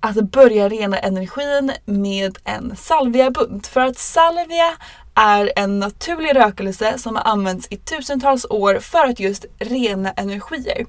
att 0.00 0.16
börja 0.16 0.68
rena 0.68 0.98
energin 0.98 1.72
med 1.84 2.38
en 2.44 2.76
salviabunt. 2.76 3.66
För 3.66 3.80
att 3.80 3.98
salvia 3.98 4.76
är 5.14 5.52
en 5.56 5.78
naturlig 5.78 6.36
rökelse 6.36 6.98
som 6.98 7.16
har 7.16 7.22
använts 7.22 7.68
i 7.70 7.76
tusentals 7.76 8.46
år 8.50 8.78
för 8.78 9.04
att 9.04 9.20
just 9.20 9.46
rena 9.58 10.12
energier. 10.12 10.86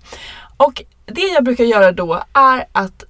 Och 0.57 0.83
det 1.05 1.27
jag 1.33 1.43
brukar 1.43 1.63
göra 1.63 1.91
då 1.91 2.23
är 2.33 2.65
att 2.71 3.03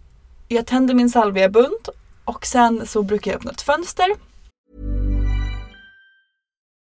jag 0.48 0.66
tänder 0.66 0.94
min 0.94 1.10
salviabunt 1.10 1.90
och 2.26 2.46
sen 2.46 2.88
så 2.88 3.04
brukar 3.04 3.32
jag 3.32 3.38
öppna 3.38 3.52
ett 3.52 3.62
fönster. 3.62 4.08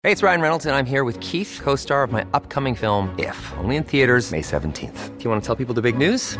Hej, 0.04 0.16
det 0.16 0.24
är 0.24 0.28
Ryan 0.28 0.42
Reynolds 0.42 0.66
och 0.66 0.72
jag 0.72 0.80
är 0.80 0.84
här 0.84 1.04
med 1.04 1.24
Keith, 1.24 1.64
co-star 1.64 2.04
of 2.04 2.12
my 2.12 2.22
upcoming 2.34 2.76
film 2.76 3.10
If, 3.18 3.54
only 3.64 3.76
in 3.76 3.84
theaters 3.84 4.32
May 4.32 4.42
17th. 4.42 5.18
Do 5.18 5.24
you 5.24 5.32
want 5.32 5.44
to 5.44 5.56
tell 5.56 5.66
people 5.66 5.76
the 5.76 5.92
big 5.92 5.98
news? 5.98 6.40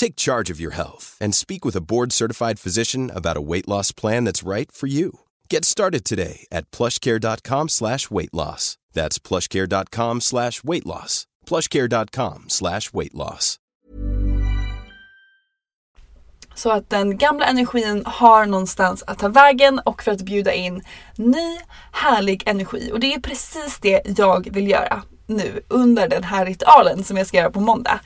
Take 0.00 0.16
charge 0.16 0.48
of 0.54 0.58
your 0.58 0.72
health 0.72 1.18
and 1.20 1.34
speak 1.34 1.62
with 1.62 1.76
a 1.76 1.82
board-certified 1.82 2.58
physician 2.58 3.10
about 3.14 3.36
a 3.36 3.46
weight 3.50 3.68
loss 3.68 3.92
plan 3.92 4.24
that's 4.24 4.42
right 4.42 4.72
for 4.72 4.86
you. 4.88 5.10
Get 5.50 5.64
started 5.64 6.04
today 6.06 6.46
at 6.50 6.70
plushcare.com 6.70 7.68
slash 7.68 8.10
weight 8.10 8.32
loss. 8.32 8.78
That's 8.94 9.18
plushcare.com 9.18 10.22
slash 10.22 10.64
weight 10.64 10.86
loss. 10.86 11.26
plushcare.com 11.46 12.44
slash 12.48 12.94
weight 12.94 13.14
loss. 13.14 13.58
Så 16.54 16.70
att 16.70 16.90
den 16.90 17.18
gamla 17.18 17.46
energin 17.46 18.02
har 18.06 18.46
någonstans 18.46 19.04
att 19.06 19.18
ta 19.18 19.28
vägen 19.28 19.80
och 19.84 20.02
för 20.02 20.12
att 20.12 20.22
bjuda 20.22 20.52
in 20.52 20.82
ny 21.16 21.58
härlig 21.92 22.42
energi. 22.46 22.90
Och 22.92 23.00
det 23.00 23.14
är 23.14 23.20
precis 23.20 23.78
det 23.80 24.02
jag 24.16 24.48
vill 24.52 24.68
göra 24.70 25.02
nu 25.26 25.62
under 25.68 26.08
den 26.08 26.24
här 26.24 26.46
ritualen 26.46 27.04
som 27.04 27.16
jag 27.16 27.26
ska 27.26 27.36
göra 27.36 27.50
på 27.50 27.60
måndag. 27.60 28.00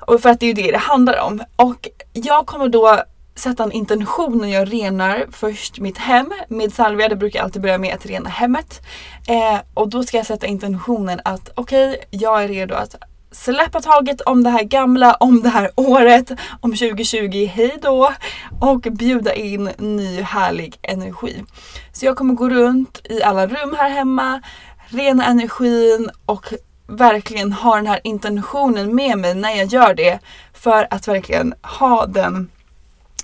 Och 0.00 0.20
för 0.20 0.28
att 0.30 0.40
det 0.40 0.46
är 0.46 0.48
ju 0.48 0.62
det 0.62 0.70
det 0.70 0.78
handlar 0.78 1.20
om. 1.20 1.42
Och 1.56 1.88
jag 2.12 2.46
kommer 2.46 2.68
då 2.68 3.02
sätta 3.34 3.62
en 3.62 3.72
intention 3.72 4.38
när 4.38 4.48
jag 4.48 4.72
renar 4.72 5.26
först 5.32 5.80
mitt 5.80 5.98
hem 5.98 6.32
med 6.48 6.72
salvia. 6.72 7.08
Det 7.08 7.16
brukar 7.16 7.38
jag 7.38 7.44
alltid 7.44 7.62
börja 7.62 7.78
med 7.78 7.94
att 7.94 8.06
rena 8.06 8.28
hemmet. 8.28 8.80
Eh, 9.28 9.60
och 9.74 9.88
då 9.88 10.02
ska 10.02 10.16
jag 10.16 10.26
sätta 10.26 10.46
intentionen 10.46 11.20
att 11.24 11.50
okej, 11.54 11.88
okay, 11.88 12.04
jag 12.10 12.44
är 12.44 12.48
redo 12.48 12.74
att 12.74 12.94
släppa 13.34 13.80
taget 13.80 14.20
om 14.20 14.44
det 14.44 14.50
här 14.50 14.62
gamla, 14.62 15.14
om 15.14 15.42
det 15.42 15.48
här 15.48 15.70
året, 15.74 16.30
om 16.60 16.70
2020, 16.70 17.46
hej 17.46 17.78
då! 17.82 18.12
Och 18.60 18.80
bjuda 18.80 19.34
in 19.34 19.70
ny 19.78 20.20
härlig 20.22 20.78
energi. 20.82 21.44
Så 21.92 22.06
jag 22.06 22.16
kommer 22.16 22.34
gå 22.34 22.48
runt 22.48 23.00
i 23.04 23.22
alla 23.22 23.46
rum 23.46 23.74
här 23.78 23.90
hemma, 23.90 24.42
rena 24.88 25.24
energin 25.24 26.10
och 26.26 26.52
verkligen 26.86 27.52
ha 27.52 27.76
den 27.76 27.86
här 27.86 28.00
intentionen 28.04 28.94
med 28.94 29.18
mig 29.18 29.34
när 29.34 29.50
jag 29.50 29.66
gör 29.66 29.94
det. 29.94 30.18
För 30.52 30.86
att 30.90 31.08
verkligen 31.08 31.54
ha 31.62 32.06
den 32.06 32.50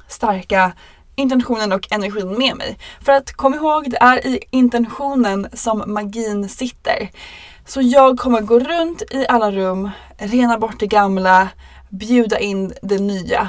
starka 0.09 0.73
intentionen 1.15 1.73
och 1.73 1.93
energin 1.93 2.39
med 2.39 2.57
mig. 2.57 2.79
För 3.05 3.13
att 3.13 3.33
kom 3.33 3.55
ihåg, 3.55 3.91
det 3.91 3.99
är 4.01 4.27
i 4.27 4.41
intentionen 4.51 5.49
som 5.53 5.85
magin 5.87 6.49
sitter. 6.49 7.11
Så 7.67 7.81
jag 7.83 8.19
kommer 8.19 8.41
gå 8.41 8.59
runt 8.59 9.03
i 9.11 9.27
alla 9.29 9.51
rum, 9.51 9.91
rena 10.19 10.59
bort 10.59 10.81
det 10.81 10.87
gamla, 10.87 11.49
bjuda 11.89 12.39
in 12.39 12.73
det 12.83 12.99
nya. 12.99 13.49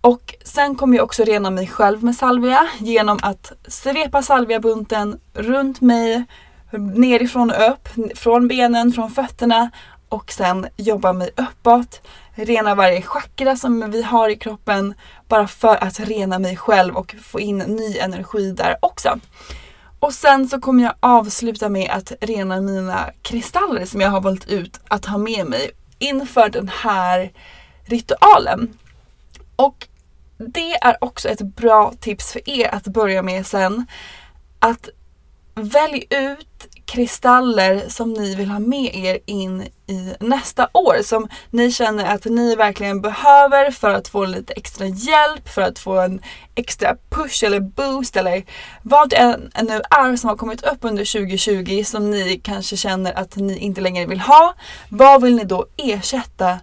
Och 0.00 0.34
sen 0.44 0.74
kommer 0.74 0.96
jag 0.96 1.04
också 1.04 1.24
rena 1.24 1.50
mig 1.50 1.66
själv 1.66 2.04
med 2.04 2.14
salvia 2.16 2.68
genom 2.78 3.18
att 3.22 3.52
svepa 3.68 4.22
salviabunten 4.22 5.20
runt 5.34 5.80
mig, 5.80 6.24
nerifrån 6.70 7.50
och 7.50 7.70
upp, 7.70 7.88
från 8.18 8.48
benen, 8.48 8.92
från 8.92 9.10
fötterna 9.10 9.70
och 10.08 10.32
sen 10.32 10.66
jobba 10.76 11.12
mig 11.12 11.30
uppåt. 11.36 12.02
Rena 12.34 12.74
varje 12.74 13.02
chakra 13.02 13.56
som 13.56 13.90
vi 13.90 14.02
har 14.02 14.28
i 14.28 14.36
kroppen 14.36 14.94
bara 15.28 15.46
för 15.46 15.84
att 15.84 16.00
rena 16.00 16.38
mig 16.38 16.56
själv 16.56 16.96
och 16.96 17.14
få 17.22 17.40
in 17.40 17.58
ny 17.58 17.98
energi 17.98 18.52
där 18.52 18.76
också. 18.82 19.18
Och 20.00 20.12
sen 20.12 20.48
så 20.48 20.60
kommer 20.60 20.84
jag 20.84 20.94
avsluta 21.00 21.68
med 21.68 21.90
att 21.90 22.12
rena 22.20 22.60
mina 22.60 23.10
kristaller 23.22 23.84
som 23.84 24.00
jag 24.00 24.10
har 24.10 24.20
valt 24.20 24.48
ut 24.48 24.80
att 24.88 25.04
ha 25.04 25.18
med 25.18 25.46
mig 25.46 25.70
inför 25.98 26.48
den 26.48 26.68
här 26.68 27.32
ritualen. 27.84 28.78
Och 29.56 29.88
det 30.38 30.74
är 30.74 31.04
också 31.04 31.28
ett 31.28 31.42
bra 31.42 31.92
tips 32.00 32.32
för 32.32 32.50
er 32.50 32.74
att 32.74 32.86
börja 32.86 33.22
med 33.22 33.46
sen. 33.46 33.86
Att 34.58 34.88
välj 35.58 36.04
ut 36.10 36.48
kristaller 36.84 37.88
som 37.88 38.12
ni 38.12 38.34
vill 38.34 38.48
ha 38.48 38.58
med 38.58 38.94
er 38.94 39.18
in 39.26 39.62
i 39.86 40.14
nästa 40.20 40.68
år 40.72 41.02
som 41.02 41.28
ni 41.50 41.72
känner 41.72 42.14
att 42.14 42.24
ni 42.24 42.54
verkligen 42.54 43.00
behöver 43.00 43.70
för 43.70 43.90
att 43.90 44.08
få 44.08 44.24
lite 44.24 44.52
extra 44.52 44.86
hjälp, 44.86 45.48
för 45.48 45.62
att 45.62 45.78
få 45.78 45.98
en 45.98 46.22
extra 46.54 46.96
push 47.10 47.44
eller 47.44 47.60
boost 47.60 48.16
eller 48.16 48.44
vad 48.82 49.10
det 49.10 49.36
nu 49.62 49.80
är 49.90 50.16
som 50.16 50.28
har 50.28 50.36
kommit 50.36 50.62
upp 50.62 50.78
under 50.80 51.12
2020 51.20 51.82
som 51.84 52.10
ni 52.10 52.40
kanske 52.44 52.76
känner 52.76 53.12
att 53.12 53.36
ni 53.36 53.58
inte 53.58 53.80
längre 53.80 54.06
vill 54.06 54.20
ha. 54.20 54.54
Vad 54.88 55.22
vill 55.22 55.36
ni 55.36 55.44
då 55.44 55.66
ersätta 55.76 56.58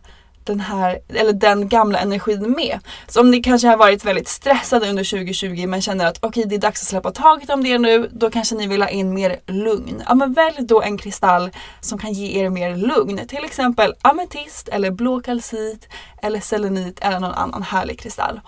den 0.45 0.59
här, 0.59 0.99
eller 1.09 1.33
den 1.33 1.69
gamla 1.69 1.99
energin 1.99 2.51
med. 2.51 2.79
Så 3.07 3.21
om 3.21 3.31
ni 3.31 3.43
kanske 3.43 3.67
har 3.67 3.77
varit 3.77 4.05
väldigt 4.05 4.27
stressade 4.27 4.89
under 4.89 5.03
2020 5.03 5.67
men 5.67 5.81
känner 5.81 6.05
att 6.05 6.17
okej 6.17 6.27
okay, 6.27 6.43
det 6.43 6.55
är 6.55 6.59
dags 6.59 6.81
att 6.81 6.87
släppa 6.87 7.11
taget 7.11 7.49
om 7.49 7.63
det 7.63 7.77
nu, 7.77 8.09
då 8.13 8.29
kanske 8.29 8.55
ni 8.55 8.67
vill 8.67 8.81
ha 8.81 8.89
in 8.89 9.13
mer 9.13 9.39
lugn. 9.47 10.03
Ja 10.07 10.15
men 10.15 10.33
välj 10.33 10.57
då 10.59 10.81
en 10.81 10.97
kristall 10.97 11.49
som 11.81 11.99
kan 11.99 12.13
ge 12.13 12.43
er 12.43 12.49
mer 12.49 12.75
lugn. 12.75 13.27
Till 13.27 13.45
exempel 13.45 13.93
ametist 14.01 14.67
eller 14.67 14.91
blå 14.91 15.21
kalcit 15.21 15.87
eller 16.21 16.39
selenit 16.39 16.99
eller 17.01 17.19
någon 17.19 17.33
annan 17.33 17.63
härlig 17.63 17.99
kristall. 17.99 18.39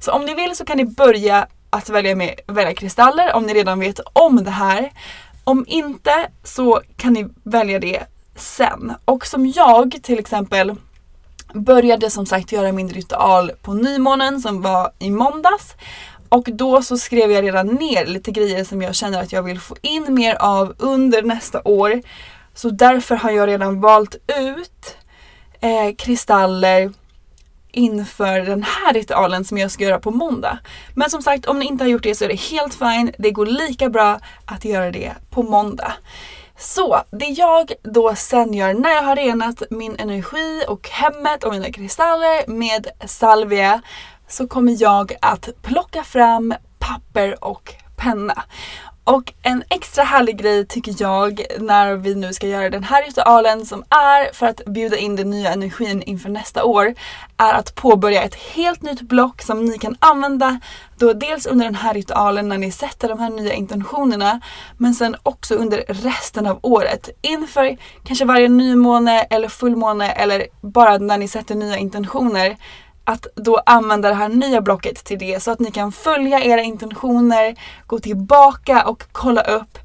Så 0.00 0.12
om 0.12 0.24
ni 0.24 0.34
vill 0.34 0.56
så 0.56 0.64
kan 0.64 0.76
ni 0.76 0.84
börja 0.84 1.46
att 1.70 1.88
välja, 1.88 2.16
med, 2.16 2.40
välja 2.46 2.74
kristaller 2.74 3.34
om 3.34 3.46
ni 3.46 3.54
redan 3.54 3.80
vet 3.80 4.00
om 4.12 4.44
det 4.44 4.50
här. 4.50 4.92
Om 5.44 5.64
inte 5.68 6.30
så 6.44 6.80
kan 6.96 7.12
ni 7.12 7.26
välja 7.42 7.78
det 7.78 8.02
sen. 8.36 8.92
Och 9.04 9.26
som 9.26 9.46
jag 9.46 9.98
till 10.02 10.18
exempel 10.18 10.76
började 11.54 12.10
som 12.10 12.26
sagt 12.26 12.52
göra 12.52 12.72
min 12.72 12.88
ritual 12.88 13.52
på 13.62 13.74
nymånen 13.74 14.40
som 14.40 14.62
var 14.62 14.92
i 14.98 15.10
måndags. 15.10 15.74
Och 16.28 16.48
då 16.52 16.82
så 16.82 16.98
skrev 16.98 17.32
jag 17.32 17.44
redan 17.44 17.66
ner 17.66 18.06
lite 18.06 18.30
grejer 18.30 18.64
som 18.64 18.82
jag 18.82 18.94
känner 18.94 19.22
att 19.22 19.32
jag 19.32 19.42
vill 19.42 19.60
få 19.60 19.76
in 19.82 20.14
mer 20.14 20.34
av 20.34 20.74
under 20.78 21.22
nästa 21.22 21.62
år. 21.64 22.02
Så 22.54 22.70
därför 22.70 23.16
har 23.16 23.30
jag 23.30 23.48
redan 23.48 23.80
valt 23.80 24.14
ut 24.38 24.96
eh, 25.60 25.94
kristaller 25.98 26.92
inför 27.72 28.40
den 28.40 28.62
här 28.62 28.92
ritualen 28.92 29.44
som 29.44 29.58
jag 29.58 29.70
ska 29.70 29.84
göra 29.84 29.98
på 29.98 30.10
måndag. 30.10 30.58
Men 30.94 31.10
som 31.10 31.22
sagt, 31.22 31.46
om 31.46 31.58
ni 31.58 31.66
inte 31.66 31.84
har 31.84 31.88
gjort 31.88 32.02
det 32.02 32.14
så 32.14 32.24
är 32.24 32.28
det 32.28 32.40
helt 32.40 32.74
fine. 32.74 33.12
Det 33.18 33.30
går 33.30 33.46
lika 33.46 33.88
bra 33.88 34.20
att 34.44 34.64
göra 34.64 34.90
det 34.90 35.12
på 35.30 35.42
måndag. 35.42 35.92
Så 36.60 37.02
det 37.10 37.24
jag 37.24 37.72
då 37.82 38.14
sen 38.14 38.54
gör 38.54 38.74
när 38.74 38.90
jag 38.90 39.02
har 39.02 39.16
renat 39.16 39.62
min 39.70 39.96
energi 39.98 40.64
och 40.68 40.88
hemmet 40.88 41.44
och 41.44 41.52
mina 41.52 41.72
kristaller 41.72 42.50
med 42.50 42.86
salvia 43.06 43.82
så 44.28 44.48
kommer 44.48 44.82
jag 44.82 45.12
att 45.20 45.48
plocka 45.62 46.04
fram 46.04 46.54
papper 46.78 47.44
och 47.44 47.74
penna. 47.96 48.42
Och 49.04 49.32
en 49.42 49.64
extra 49.68 50.04
härlig 50.04 50.38
grej 50.38 50.66
tycker 50.66 50.94
jag 50.98 51.42
när 51.58 51.94
vi 51.94 52.14
nu 52.14 52.32
ska 52.32 52.46
göra 52.46 52.70
den 52.70 52.84
här 52.84 53.02
ritualen 53.06 53.66
som 53.66 53.84
är 53.90 54.34
för 54.34 54.46
att 54.46 54.64
bjuda 54.64 54.96
in 54.96 55.16
den 55.16 55.30
nya 55.30 55.52
energin 55.52 56.02
inför 56.02 56.28
nästa 56.28 56.64
år 56.64 56.94
är 57.36 57.54
att 57.54 57.74
påbörja 57.74 58.22
ett 58.22 58.34
helt 58.34 58.82
nytt 58.82 59.00
block 59.00 59.42
som 59.42 59.64
ni 59.64 59.78
kan 59.78 59.96
använda 59.98 60.60
då 60.96 61.12
dels 61.12 61.46
under 61.46 61.64
den 61.64 61.74
här 61.74 61.94
ritualen 61.94 62.48
när 62.48 62.58
ni 62.58 62.72
sätter 62.72 63.08
de 63.08 63.18
här 63.18 63.30
nya 63.30 63.52
intentionerna 63.52 64.40
men 64.76 64.94
sen 64.94 65.16
också 65.22 65.54
under 65.54 65.84
resten 65.88 66.46
av 66.46 66.58
året. 66.62 67.10
Inför 67.22 67.76
kanske 68.04 68.24
varje 68.24 68.48
nymåne 68.48 69.22
eller 69.22 69.48
fullmåne 69.48 70.10
eller 70.10 70.46
bara 70.60 70.98
när 70.98 71.18
ni 71.18 71.28
sätter 71.28 71.54
nya 71.54 71.76
intentioner 71.76 72.56
att 73.04 73.26
då 73.34 73.62
använda 73.66 74.08
det 74.08 74.14
här 74.14 74.28
nya 74.28 74.60
blocket 74.60 75.04
till 75.04 75.18
det 75.18 75.42
så 75.42 75.50
att 75.50 75.60
ni 75.60 75.70
kan 75.70 75.92
följa 75.92 76.44
era 76.44 76.62
intentioner, 76.62 77.56
gå 77.86 77.98
tillbaka 77.98 78.86
och 78.86 79.04
kolla 79.12 79.42
upp 79.42 79.78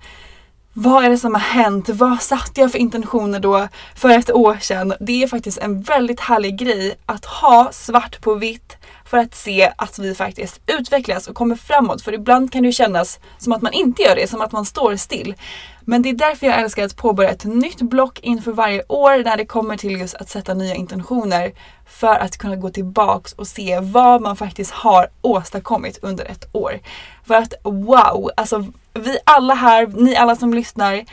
vad 0.78 1.06
är 1.06 1.10
det 1.10 1.17
som 1.17 1.34
har 1.34 1.41
hänt? 1.41 1.89
Vad 1.89 2.21
satte 2.21 2.62
jag 2.62 2.71
för 2.71 2.80
intentioner 2.80 3.39
då 3.39 3.67
för 3.95 4.10
ett 4.10 4.32
år 4.32 4.58
sedan? 4.62 4.93
Det 4.99 5.23
är 5.23 5.28
faktiskt 5.28 5.58
en 5.58 5.82
väldigt 5.82 6.19
härlig 6.19 6.58
grej 6.58 6.95
att 7.06 7.25
ha 7.25 7.69
svart 7.71 8.21
på 8.21 8.34
vitt 8.34 8.78
för 9.06 9.17
att 9.17 9.36
se 9.36 9.73
att 9.78 9.99
vi 9.99 10.15
faktiskt 10.15 10.62
utvecklas 10.67 11.28
och 11.28 11.36
kommer 11.36 11.56
framåt. 11.56 12.01
För 12.01 12.13
ibland 12.13 12.51
kan 12.51 12.62
det 12.62 12.67
ju 12.67 12.73
kännas 12.73 13.19
som 13.38 13.54
att 13.54 13.62
man 13.62 13.73
inte 13.73 14.01
gör 14.01 14.15
det, 14.15 14.30
som 14.30 14.41
att 14.41 14.51
man 14.51 14.65
står 14.65 14.95
still. 14.95 15.36
Men 15.85 16.01
det 16.01 16.09
är 16.09 16.13
därför 16.13 16.47
jag 16.47 16.59
älskar 16.59 16.85
att 16.85 16.95
påbörja 16.95 17.29
ett 17.29 17.45
nytt 17.45 17.81
block 17.81 18.19
inför 18.19 18.51
varje 18.51 18.83
år 18.87 19.23
när 19.23 19.37
det 19.37 19.45
kommer 19.45 19.77
till 19.77 19.99
just 19.99 20.15
att 20.15 20.29
sätta 20.29 20.53
nya 20.53 20.75
intentioner 20.75 21.53
för 21.87 22.15
att 22.15 22.37
kunna 22.37 22.55
gå 22.55 22.69
tillbaks 22.69 23.33
och 23.33 23.47
se 23.47 23.79
vad 23.79 24.21
man 24.21 24.35
faktiskt 24.35 24.71
har 24.71 25.07
åstadkommit 25.21 25.99
under 26.01 26.25
ett 26.25 26.49
år. 26.51 26.79
För 27.27 27.35
att 27.35 27.53
wow, 27.63 28.29
alltså 28.37 28.65
vi 28.93 29.17
alla 29.23 29.53
här, 29.53 29.87
ni 29.87 30.15
alla 30.15 30.35
som 30.35 30.53
lyssnar 30.53 31.05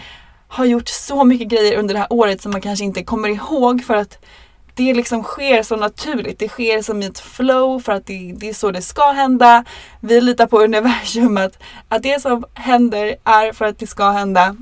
har 0.49 0.65
gjort 0.65 0.89
så 0.89 1.25
mycket 1.25 1.49
grejer 1.49 1.79
under 1.79 1.95
det 1.95 2.01
här 2.01 2.13
året 2.13 2.43
som 2.43 2.53
man 2.53 2.61
kanske 2.61 2.85
inte 2.85 3.05
kommer 3.05 3.29
ihåg 3.29 3.85
för 3.85 3.95
att 3.95 4.19
det 4.75 4.95
liksom 4.95 5.23
sker 5.23 5.63
så 5.63 5.77
naturligt. 5.77 6.39
Det 6.39 6.49
sker 6.49 6.83
som 6.83 7.03
i 7.03 7.07
ett 7.07 7.21
flow 7.21 7.81
för 7.81 7.93
att 7.93 8.07
det, 8.07 8.33
det 8.37 8.49
är 8.49 8.55
så 8.55 8.71
det 8.71 8.83
ska 8.83 9.11
hända. 9.11 9.65
Vi 10.01 10.21
litar 10.21 10.47
på 10.47 10.61
universum 10.61 11.37
att, 11.37 11.59
att 11.89 12.03
det 12.03 12.23
som 12.23 12.45
händer 12.55 13.17
är 13.25 13.53
för 13.53 13.65
att 13.65 13.79
det 13.79 13.87
ska 13.87 14.11
hända. 14.11 14.57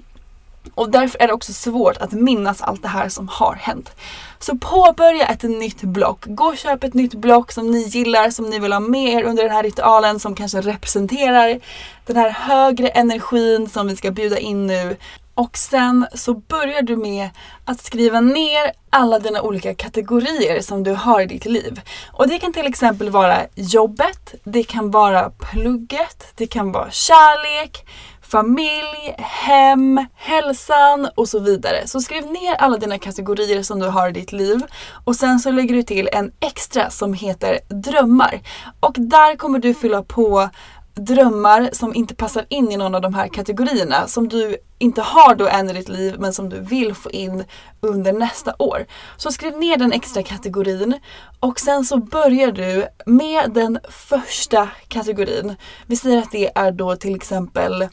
Och 0.74 0.90
därför 0.90 1.22
är 1.22 1.26
det 1.26 1.32
också 1.32 1.52
svårt 1.52 1.96
att 1.96 2.12
minnas 2.12 2.62
allt 2.62 2.82
det 2.82 2.88
här 2.88 3.08
som 3.08 3.28
har 3.28 3.54
hänt. 3.54 3.90
Så 4.38 4.56
påbörja 4.56 5.26
ett 5.26 5.42
nytt 5.42 5.82
block. 5.82 6.24
Gå 6.26 6.44
och 6.44 6.56
köp 6.56 6.84
ett 6.84 6.94
nytt 6.94 7.14
block 7.14 7.52
som 7.52 7.70
ni 7.70 7.82
gillar, 7.82 8.30
som 8.30 8.50
ni 8.50 8.58
vill 8.58 8.72
ha 8.72 8.80
med 8.80 9.12
er 9.12 9.24
under 9.24 9.42
den 9.42 9.52
här 9.52 9.62
ritualen 9.62 10.20
som 10.20 10.34
kanske 10.34 10.60
representerar 10.60 11.60
den 12.06 12.16
här 12.16 12.30
högre 12.30 12.88
energin 12.88 13.68
som 13.68 13.86
vi 13.86 13.96
ska 13.96 14.10
bjuda 14.10 14.38
in 14.38 14.66
nu. 14.66 14.96
Och 15.34 15.56
sen 15.56 16.06
så 16.14 16.34
börjar 16.34 16.82
du 16.82 16.96
med 16.96 17.30
att 17.64 17.80
skriva 17.80 18.20
ner 18.20 18.72
alla 18.90 19.18
dina 19.18 19.42
olika 19.42 19.74
kategorier 19.74 20.60
som 20.60 20.82
du 20.82 20.92
har 20.92 21.20
i 21.20 21.26
ditt 21.26 21.44
liv. 21.44 21.80
Och 22.12 22.28
det 22.28 22.38
kan 22.38 22.52
till 22.52 22.66
exempel 22.66 23.10
vara 23.10 23.38
jobbet, 23.54 24.34
det 24.44 24.62
kan 24.62 24.90
vara 24.90 25.30
plugget, 25.30 26.32
det 26.34 26.46
kan 26.46 26.72
vara 26.72 26.90
kärlek, 26.90 27.86
familj, 28.30 29.14
hem, 29.18 30.06
hälsan 30.14 31.08
och 31.14 31.28
så 31.28 31.38
vidare. 31.38 31.86
Så 31.86 32.00
skriv 32.00 32.26
ner 32.26 32.54
alla 32.54 32.76
dina 32.76 32.98
kategorier 32.98 33.62
som 33.62 33.78
du 33.78 33.88
har 33.88 34.08
i 34.08 34.12
ditt 34.12 34.32
liv 34.32 34.62
och 35.04 35.16
sen 35.16 35.38
så 35.40 35.50
lägger 35.50 35.74
du 35.74 35.82
till 35.82 36.08
en 36.12 36.32
extra 36.40 36.90
som 36.90 37.14
heter 37.14 37.58
drömmar. 37.68 38.40
Och 38.80 38.94
där 38.98 39.36
kommer 39.36 39.58
du 39.58 39.74
fylla 39.74 40.02
på 40.02 40.50
drömmar 40.94 41.70
som 41.72 41.94
inte 41.94 42.14
passar 42.14 42.46
in 42.48 42.72
i 42.72 42.76
någon 42.76 42.94
av 42.94 43.00
de 43.00 43.14
här 43.14 43.28
kategorierna 43.28 44.06
som 44.06 44.28
du 44.28 44.56
inte 44.78 45.02
har 45.02 45.34
då 45.34 45.48
än 45.48 45.70
i 45.70 45.72
ditt 45.72 45.88
liv 45.88 46.16
men 46.18 46.32
som 46.32 46.48
du 46.48 46.60
vill 46.60 46.94
få 46.94 47.10
in 47.10 47.44
under 47.80 48.12
nästa 48.12 48.54
år. 48.58 48.86
Så 49.16 49.32
skriv 49.32 49.58
ner 49.58 49.76
den 49.76 49.92
extra 49.92 50.22
kategorin 50.22 50.94
och 51.40 51.60
sen 51.60 51.84
så 51.84 51.96
börjar 51.96 52.52
du 52.52 52.86
med 53.06 53.50
den 53.52 53.78
första 53.88 54.68
kategorin. 54.88 55.56
Vi 55.86 55.96
säger 55.96 56.18
att 56.18 56.30
det 56.32 56.50
är 56.54 56.72
då 56.72 56.96
till 56.96 57.14
exempel 57.14 57.88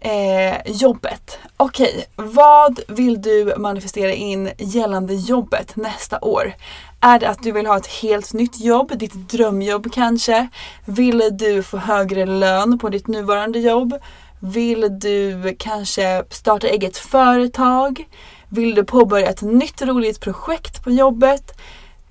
eh, 0.00 0.56
jobbet. 0.64 1.38
Okej, 1.56 1.88
okay, 1.88 2.26
vad 2.26 2.80
vill 2.88 3.22
du 3.22 3.54
manifestera 3.56 4.12
in 4.12 4.50
gällande 4.58 5.14
jobbet 5.14 5.76
nästa 5.76 6.18
år? 6.20 6.54
Är 7.00 7.18
det 7.18 7.28
att 7.28 7.42
du 7.42 7.52
vill 7.52 7.66
ha 7.66 7.76
ett 7.76 7.86
helt 7.86 8.32
nytt 8.32 8.60
jobb, 8.60 8.98
ditt 8.98 9.14
drömjobb 9.14 9.92
kanske? 9.92 10.48
Vill 10.84 11.22
du 11.32 11.62
få 11.62 11.76
högre 11.76 12.26
lön 12.26 12.78
på 12.78 12.88
ditt 12.88 13.06
nuvarande 13.06 13.58
jobb? 13.58 13.94
Vill 14.40 14.98
du 15.00 15.56
kanske 15.58 16.24
starta 16.30 16.66
eget 16.66 16.96
företag? 16.96 18.04
Vill 18.48 18.74
du 18.74 18.84
påbörja 18.84 19.30
ett 19.30 19.42
nytt 19.42 19.82
roligt 19.82 20.20
projekt 20.20 20.84
på 20.84 20.90
jobbet? 20.90 21.58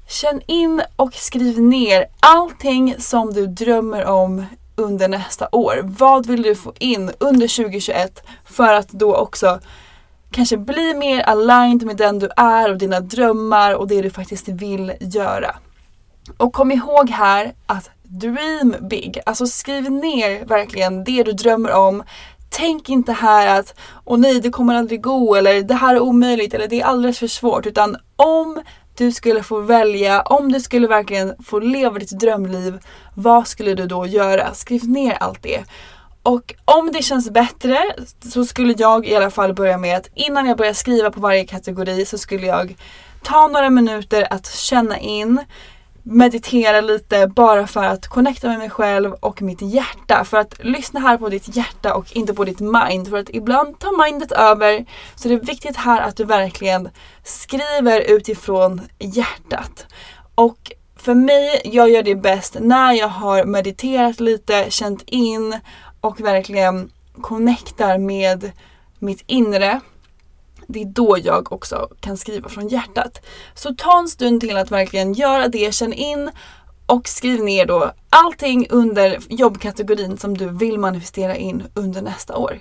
Känn 0.08 0.42
in 0.46 0.82
och 0.96 1.14
skriv 1.14 1.62
ner 1.62 2.06
allting 2.20 2.96
som 3.00 3.34
du 3.34 3.48
drömmer 3.48 4.06
om 4.06 4.46
under 4.80 5.08
nästa 5.08 5.48
år. 5.52 5.82
Vad 5.84 6.26
vill 6.28 6.42
du 6.42 6.56
få 6.56 6.74
in 6.80 7.12
under 7.20 7.64
2021 7.64 8.24
för 8.46 8.74
att 8.74 8.90
då 8.90 9.16
också 9.16 9.60
kanske 10.32 10.58
bli 10.58 10.94
mer 10.94 11.22
aligned 11.22 11.86
med 11.86 11.98
den 11.98 12.20
du 12.20 12.30
är 12.36 12.72
och 12.72 12.78
dina 12.78 13.00
drömmar 13.00 13.74
och 13.74 13.88
det 13.88 14.02
du 14.02 14.10
faktiskt 14.10 14.48
vill 14.48 14.94
göra. 15.00 15.56
Och 16.38 16.54
kom 16.54 16.72
ihåg 16.72 17.10
här 17.10 17.54
att 17.66 17.90
dream 18.04 18.76
big, 18.82 19.20
alltså 19.26 19.48
skriv 19.48 19.92
ner 19.92 20.46
verkligen 20.46 21.04
det 21.04 21.24
du 21.24 21.32
drömmer 21.32 21.72
om. 21.72 22.04
Tänk 22.50 22.90
inte 22.90 23.12
här 23.12 23.60
att 23.60 23.80
åh 24.06 24.20
nej 24.20 24.42
det 24.42 24.50
kommer 24.50 24.76
aldrig 24.76 25.02
gå 25.02 25.36
eller 25.36 25.62
det 25.62 25.74
här 25.74 25.96
är 25.96 26.00
omöjligt 26.00 26.54
eller 26.54 26.68
det 26.68 26.82
är 26.82 26.86
alldeles 26.86 27.20
för 27.20 27.28
svårt 27.28 27.66
utan 27.66 27.98
om 28.16 28.62
du 29.00 29.12
skulle 29.12 29.44
få 29.44 29.60
välja, 29.60 30.22
om 30.22 30.52
du 30.52 30.60
skulle 30.60 30.88
verkligen 30.88 31.36
få 31.44 31.60
leva 31.60 32.00
ditt 32.00 32.20
drömliv, 32.20 32.80
vad 33.16 33.48
skulle 33.48 33.74
du 33.74 33.86
då 33.86 34.06
göra? 34.06 34.54
Skriv 34.54 34.90
ner 34.90 35.18
allt 35.20 35.44
det. 35.44 35.64
Och 36.24 36.54
om 36.66 36.92
det 36.92 37.02
känns 37.02 37.30
bättre 37.30 37.80
så 38.34 38.46
skulle 38.46 38.74
jag 38.78 39.08
i 39.08 39.16
alla 39.16 39.32
fall 39.32 39.54
börja 39.54 39.78
med 39.78 39.98
att 39.98 40.10
innan 40.16 40.46
jag 40.46 40.58
börjar 40.58 40.74
skriva 40.74 41.12
på 41.12 41.20
varje 41.20 41.46
kategori 41.46 42.06
så 42.06 42.18
skulle 42.18 42.48
jag 42.48 42.76
ta 43.24 43.48
några 43.48 43.70
minuter 43.70 44.28
att 44.34 44.48
känna 44.48 45.00
in, 45.00 45.40
meditera 46.04 46.82
lite 46.82 47.28
bara 47.28 47.68
för 47.68 47.84
att 47.84 48.08
connecta 48.08 48.48
med 48.48 48.58
mig 48.58 48.70
själv 48.70 49.14
och 49.14 49.42
mitt 49.42 49.62
hjärta. 49.62 50.24
För 50.24 50.38
att 50.38 50.64
lyssna 50.64 51.00
här 51.00 51.18
på 51.18 51.30
ditt 51.30 51.56
hjärta 51.56 51.94
och 51.96 52.16
inte 52.16 52.34
på 52.34 52.44
ditt 52.44 52.60
mind. 52.60 53.10
För 53.10 53.18
att 53.18 53.30
ibland 53.30 53.80
tar 53.80 54.06
mindet 54.06 54.32
över. 54.32 54.86
Så 55.16 55.28
det 55.28 55.34
är 55.34 55.40
viktigt 55.40 55.76
här 55.76 56.02
att 56.02 56.18
du 56.18 56.26
verkligen 56.26 56.90
skriver 57.24 58.02
utifrån 58.02 58.82
hjärtat. 59.00 59.86
Och 60.36 60.72
för 60.96 61.14
mig, 61.14 61.62
jag 61.64 61.90
gör 61.90 62.04
det 62.04 62.16
bäst 62.16 62.58
när 62.60 62.94
jag 62.94 63.08
har 63.08 63.46
mediterat 63.46 64.20
lite, 64.20 64.66
känt 64.70 65.04
in 65.06 65.60
och 66.02 66.22
verkligen 66.22 66.92
connectar 67.22 67.98
med 67.98 68.52
mitt 69.00 69.24
inre. 69.28 69.80
Det 70.72 70.82
är 70.82 70.86
då 70.86 71.18
jag 71.24 71.52
också 71.52 71.90
kan 72.00 72.18
skriva 72.18 72.50
från 72.50 72.68
hjärtat. 72.68 73.26
Så 73.56 73.74
ta 73.74 74.00
en 74.00 74.08
stund 74.08 74.42
till 74.42 74.58
att 74.58 74.72
verkligen 74.72 75.14
göra 75.14 75.48
det, 75.48 75.74
känn 75.74 75.94
in 75.94 76.32
och 76.86 77.08
skriv 77.08 77.44
ner 77.44 77.66
då 77.66 77.92
allting 78.10 78.68
under 78.70 79.20
jobbkategorin 79.30 80.18
som 80.18 80.38
du 80.38 80.50
vill 80.50 80.80
manifestera 80.80 81.36
in 81.36 81.64
under 81.74 82.02
nästa 82.02 82.38
år. 82.38 82.60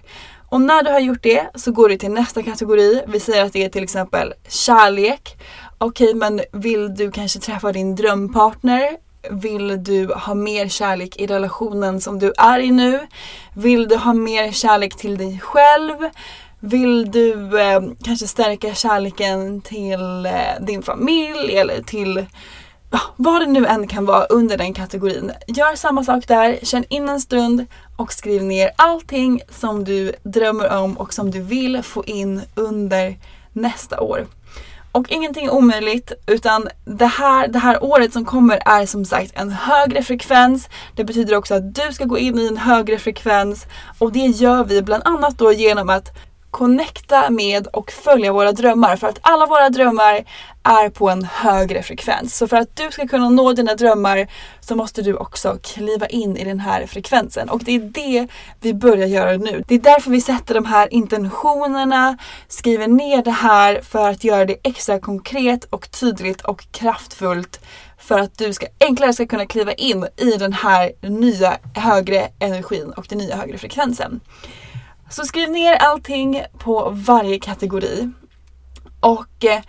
Och 0.49 0.61
när 0.61 0.83
du 0.83 0.91
har 0.91 1.01
gjort 1.01 1.23
det 1.23 1.51
så 1.55 1.73
går 1.73 1.89
du 1.89 1.97
till 1.97 2.11
nästa 2.11 2.43
kategori. 2.43 3.03
Vi 3.07 3.21
säger 3.21 3.45
att 3.45 3.53
det 3.53 3.65
är 3.65 3.69
till 3.69 3.83
exempel 3.83 4.35
kärlek. 4.49 5.37
Okej, 5.79 6.07
okay, 6.07 6.15
men 6.15 6.41
vill 6.53 6.95
du 6.95 7.11
kanske 7.11 7.39
träffa 7.39 7.73
din 7.73 7.97
drömpartner? 7.97 8.97
Vill 9.31 9.85
du 9.85 10.07
ha 10.15 10.35
mer 10.35 10.69
kärlek 10.69 11.17
i 11.17 11.27
relationen 11.27 12.01
som 12.01 12.19
du 12.19 12.33
är 12.39 12.59
i 12.59 12.71
nu? 12.71 13.07
Vill 13.55 13.89
du 13.89 13.97
ha 13.97 14.13
mer 14.13 14.53
kärlek 14.53 14.97
till 14.97 15.19
dig 15.19 15.41
själv? 15.43 15.95
Vill 16.61 17.11
du 17.11 17.61
eh, 17.61 17.81
kanske 18.03 18.27
stärka 18.27 18.75
kärleken 18.75 19.61
till 19.61 20.27
eh, 20.27 20.33
din 20.61 20.83
familj 20.83 21.57
eller 21.57 21.83
till 21.83 22.27
ja, 22.91 23.01
vad 23.17 23.41
det 23.41 23.47
nu 23.47 23.67
än 23.67 23.89
kan 23.89 24.07
vara 24.07 24.25
under 24.25 24.57
den 24.57 24.75
kategorin. 24.75 25.33
Gör 25.47 25.77
samma 25.77 26.05
sak 26.05 26.29
där, 26.29 26.59
känn 26.63 26.85
in 26.89 27.09
en 27.09 27.21
stund 27.21 27.67
och 27.97 28.13
skriv 28.13 28.43
ner 28.43 28.71
allting 28.77 29.41
som 29.51 29.85
du 29.85 30.13
drömmer 30.23 30.79
om 30.79 30.97
och 30.99 31.15
som 31.15 31.31
du 31.31 31.41
vill 31.41 31.83
få 31.83 32.05
in 32.05 32.41
under 32.55 33.17
nästa 33.53 34.01
år. 34.01 34.27
Och 34.93 35.11
ingenting 35.11 35.47
är 35.47 35.55
omöjligt 35.55 36.13
utan 36.27 36.69
det 36.85 37.07
här, 37.07 37.49
det 37.49 37.59
här 37.59 37.85
året 37.85 38.13
som 38.13 38.25
kommer 38.25 38.63
är 38.65 38.87
som 38.87 39.05
sagt 39.05 39.33
en 39.35 39.51
högre 39.51 40.03
frekvens. 40.03 40.69
Det 40.97 41.05
betyder 41.05 41.37
också 41.37 41.55
att 41.55 41.75
du 41.75 41.93
ska 41.93 42.05
gå 42.05 42.19
in 42.19 42.39
i 42.39 42.47
en 42.47 42.57
högre 42.57 42.99
frekvens 42.99 43.67
och 43.99 44.13
det 44.13 44.27
gör 44.27 44.65
vi 44.65 44.83
bland 44.83 45.03
annat 45.07 45.39
då 45.39 45.53
genom 45.53 45.89
att 45.89 46.11
connecta 46.59 47.31
med 47.31 47.67
och 47.67 47.91
följa 47.91 48.33
våra 48.33 48.53
drömmar. 48.53 48.97
För 48.97 49.09
att 49.09 49.19
alla 49.23 49.47
våra 49.47 49.71
drömmar 49.71 50.25
är 50.63 50.91
på 50.91 51.11
en 51.11 51.25
högre 51.25 51.83
frekvens. 51.83 52.37
Så 52.37 52.49
för 52.49 52.57
att 52.57 52.77
du 52.77 52.91
ska 52.91 53.09
kunna 53.09 53.29
nå 53.29 53.53
dina 53.53 53.75
drömmar 53.75 54.27
så 54.61 54.77
måste 54.77 55.03
du 55.03 55.15
också 55.15 55.59
kliva 55.63 56.07
in 56.07 56.37
i 56.37 56.45
den 56.45 56.61
här 56.61 56.87
frekvensen. 56.87 57.49
Och 57.49 57.65
det 57.65 57.75
är 57.75 57.81
det 57.81 58.29
vi 58.61 58.75
börjar 58.75 59.07
göra 59.07 59.37
nu. 59.37 59.65
Det 59.69 59.75
är 59.75 59.79
därför 59.79 60.11
vi 60.11 60.21
sätter 60.21 60.55
de 60.55 60.65
här 60.65 60.95
intentionerna, 60.95 62.17
skriver 62.49 62.87
ner 62.87 63.23
det 63.23 63.31
här 63.31 63.81
för 63.83 64.09
att 64.09 64.25
göra 64.25 64.45
det 64.45 64.57
extra 64.63 65.01
konkret 65.01 65.65
och 65.65 65.91
tydligt 65.91 66.41
och 66.41 66.67
kraftfullt 66.71 67.61
för 67.99 68.19
att 68.19 68.39
du 68.39 68.53
ska 68.53 68.67
enklare 68.81 69.13
ska 69.13 69.27
kunna 69.27 69.47
kliva 69.47 69.73
in 69.73 70.07
i 70.17 70.31
den 70.31 70.53
här 70.53 70.93
nya 71.03 71.59
högre 71.75 72.29
energin 72.39 72.93
och 72.97 73.07
den 73.09 73.19
nya 73.19 73.37
högre 73.37 73.59
frekvensen. 73.59 74.21
Så 75.11 75.25
skriv 75.25 75.51
ner 75.51 75.75
allting 75.75 76.43
på 76.59 76.91
varje 76.93 77.39
kategori. 77.39 78.11
Och 79.01 79.45
eh, 79.45 79.61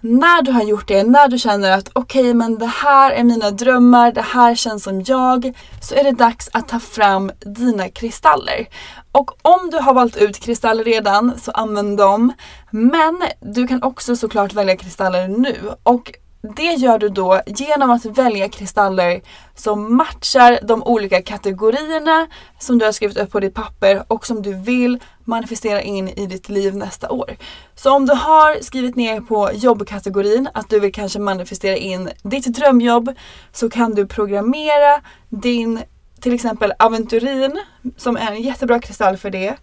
när 0.00 0.42
du 0.42 0.52
har 0.52 0.62
gjort 0.62 0.88
det, 0.88 1.04
när 1.04 1.28
du 1.28 1.38
känner 1.38 1.70
att 1.70 1.90
okej 1.92 2.20
okay, 2.20 2.34
men 2.34 2.58
det 2.58 2.66
här 2.66 3.10
är 3.10 3.24
mina 3.24 3.50
drömmar, 3.50 4.12
det 4.12 4.22
här 4.22 4.54
känns 4.54 4.84
som 4.84 5.02
jag. 5.02 5.52
Så 5.82 5.94
är 5.94 6.04
det 6.04 6.12
dags 6.12 6.50
att 6.52 6.68
ta 6.68 6.80
fram 6.80 7.30
dina 7.40 7.88
kristaller. 7.88 8.68
Och 9.12 9.30
om 9.42 9.70
du 9.70 9.78
har 9.78 9.94
valt 9.94 10.16
ut 10.16 10.40
kristaller 10.40 10.84
redan 10.84 11.38
så 11.38 11.50
använd 11.50 11.98
dem. 11.98 12.32
Men 12.70 13.22
du 13.40 13.66
kan 13.66 13.82
också 13.82 14.16
såklart 14.16 14.52
välja 14.52 14.76
kristaller 14.76 15.28
nu. 15.28 15.56
Och 15.82 16.12
det 16.40 16.72
gör 16.74 16.98
du 16.98 17.08
då 17.08 17.40
genom 17.46 17.90
att 17.90 18.04
välja 18.04 18.48
kristaller 18.48 19.20
som 19.54 19.96
matchar 19.96 20.58
de 20.62 20.82
olika 20.82 21.22
kategorierna 21.22 22.26
som 22.58 22.78
du 22.78 22.84
har 22.84 22.92
skrivit 22.92 23.16
upp 23.16 23.30
på 23.32 23.40
ditt 23.40 23.54
papper 23.54 24.04
och 24.08 24.26
som 24.26 24.42
du 24.42 24.54
vill 24.54 24.98
manifestera 25.24 25.82
in 25.82 26.08
i 26.08 26.26
ditt 26.26 26.48
liv 26.48 26.76
nästa 26.76 27.10
år. 27.10 27.36
Så 27.74 27.96
om 27.96 28.06
du 28.06 28.14
har 28.14 28.62
skrivit 28.62 28.96
ner 28.96 29.20
på 29.20 29.50
jobbkategorin 29.52 30.48
att 30.54 30.70
du 30.70 30.80
vill 30.80 30.92
kanske 30.92 31.18
manifestera 31.18 31.76
in 31.76 32.10
ditt 32.22 32.46
drömjobb 32.46 33.14
så 33.52 33.70
kan 33.70 33.94
du 33.94 34.06
programmera 34.06 35.02
din 35.28 35.80
till 36.20 36.34
exempel 36.34 36.72
aventurin 36.78 37.60
som 37.96 38.16
är 38.16 38.32
en 38.32 38.42
jättebra 38.42 38.80
kristall 38.80 39.16
för 39.16 39.30
det 39.30 39.56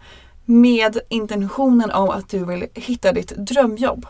med 0.45 0.99
intentionen 1.09 1.91
om 1.91 2.09
att 2.09 2.29
du 2.29 2.45
vill 2.45 2.67
hitta 2.73 3.11
ditt 3.11 3.29
drömjobb. 3.29 4.05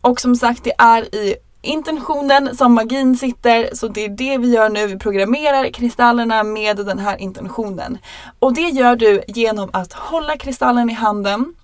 Och 0.00 0.20
som 0.20 0.36
sagt, 0.36 0.64
det 0.64 0.72
är 0.78 1.14
i 1.14 1.36
intentionen 1.66 2.56
som 2.56 2.74
magin 2.74 3.16
sitter. 3.16 3.68
Så 3.72 3.88
det 3.88 4.04
är 4.04 4.08
det 4.08 4.38
vi 4.38 4.50
gör 4.50 4.68
nu. 4.68 4.86
Vi 4.86 4.98
programmerar 4.98 5.70
kristallerna 5.70 6.42
med 6.42 6.76
den 6.76 6.98
här 6.98 7.16
intentionen. 7.16 7.98
Och 8.38 8.54
det 8.54 8.68
gör 8.68 8.96
du 8.96 9.22
genom 9.28 9.70
att 9.72 9.92
hålla 9.92 10.36
kristallen 10.36 10.90
i 10.90 10.92
handen. 10.92 11.54